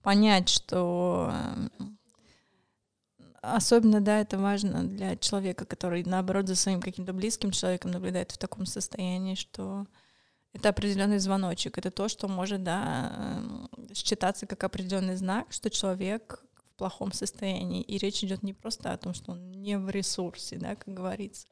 [0.00, 1.30] понять, что
[3.42, 8.38] особенно, да, это важно для человека, который, наоборот, за своим каким-то близким человеком наблюдает в
[8.38, 9.86] таком состоянии, что
[10.52, 13.42] это определенный звоночек, это то, что может, да,
[13.94, 17.82] считаться как определенный знак, что человек в плохом состоянии.
[17.82, 21.46] И речь идет не просто о том, что он не в ресурсе, да, как говорится,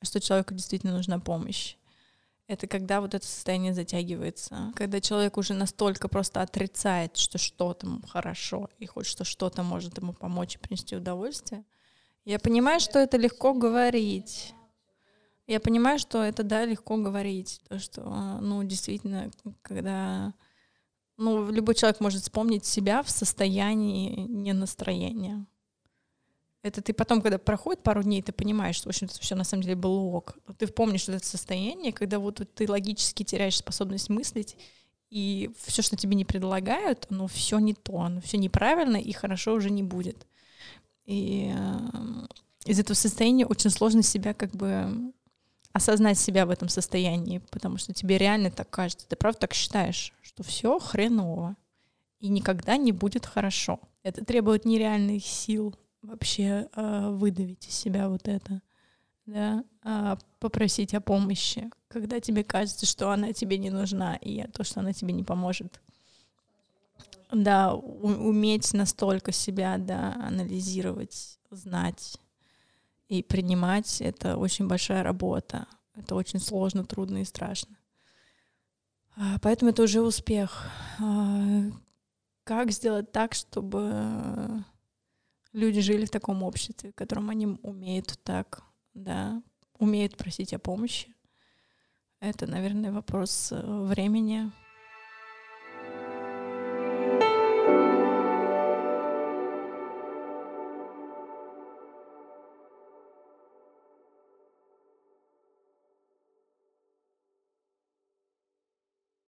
[0.00, 1.76] а что человеку действительно нужна помощь.
[2.46, 8.00] Это когда вот это состояние затягивается, когда человек уже настолько просто отрицает, что что-то ему
[8.06, 11.66] хорошо, и хоть что что-то может ему помочь и принести удовольствие.
[12.24, 14.54] Я понимаю, что это легко говорить,
[15.48, 17.60] я понимаю, что это, да, легко говорить.
[17.68, 19.30] То, что, ну, действительно,
[19.62, 20.34] когда...
[21.16, 25.46] Ну, любой человек может вспомнить себя в состоянии ненастроения.
[26.62, 29.62] Это ты потом, когда проходит пару дней, ты понимаешь, что, в общем-то, все на самом
[29.62, 30.36] деле было ок.
[30.58, 34.56] Ты помнишь это состояние, когда вот ты логически теряешь способность мыслить,
[35.08, 39.54] и все, что тебе не предлагают, оно все не то, оно все неправильно, и хорошо
[39.54, 40.26] уже не будет.
[41.06, 42.26] И э,
[42.66, 45.12] из этого состояния очень сложно себя как бы
[45.72, 50.12] осознать себя в этом состоянии, потому что тебе реально так кажется, ты правда так считаешь,
[50.22, 51.56] что все хреново
[52.20, 53.80] и никогда не будет хорошо.
[54.02, 58.62] Это требует нереальных сил вообще э, выдавить из себя вот это,
[59.26, 64.64] да, э, попросить о помощи, когда тебе кажется, что она тебе не нужна и то,
[64.64, 65.80] что она тебе не поможет.
[67.30, 72.18] Да, у- уметь настолько себя, да, анализировать, знать
[73.08, 75.66] и принимать— это очень большая работа.
[75.94, 77.76] Это очень сложно, трудно и страшно.
[79.16, 80.66] А, поэтому это уже успех.
[81.00, 81.62] А,
[82.44, 84.64] как сделать так, чтобы
[85.52, 88.62] люди жили в таком обществе, в котором они умеют так,
[88.94, 89.42] да,
[89.78, 91.12] умеют просить о помощи?
[92.20, 94.50] Это, наверное, вопрос э, времени.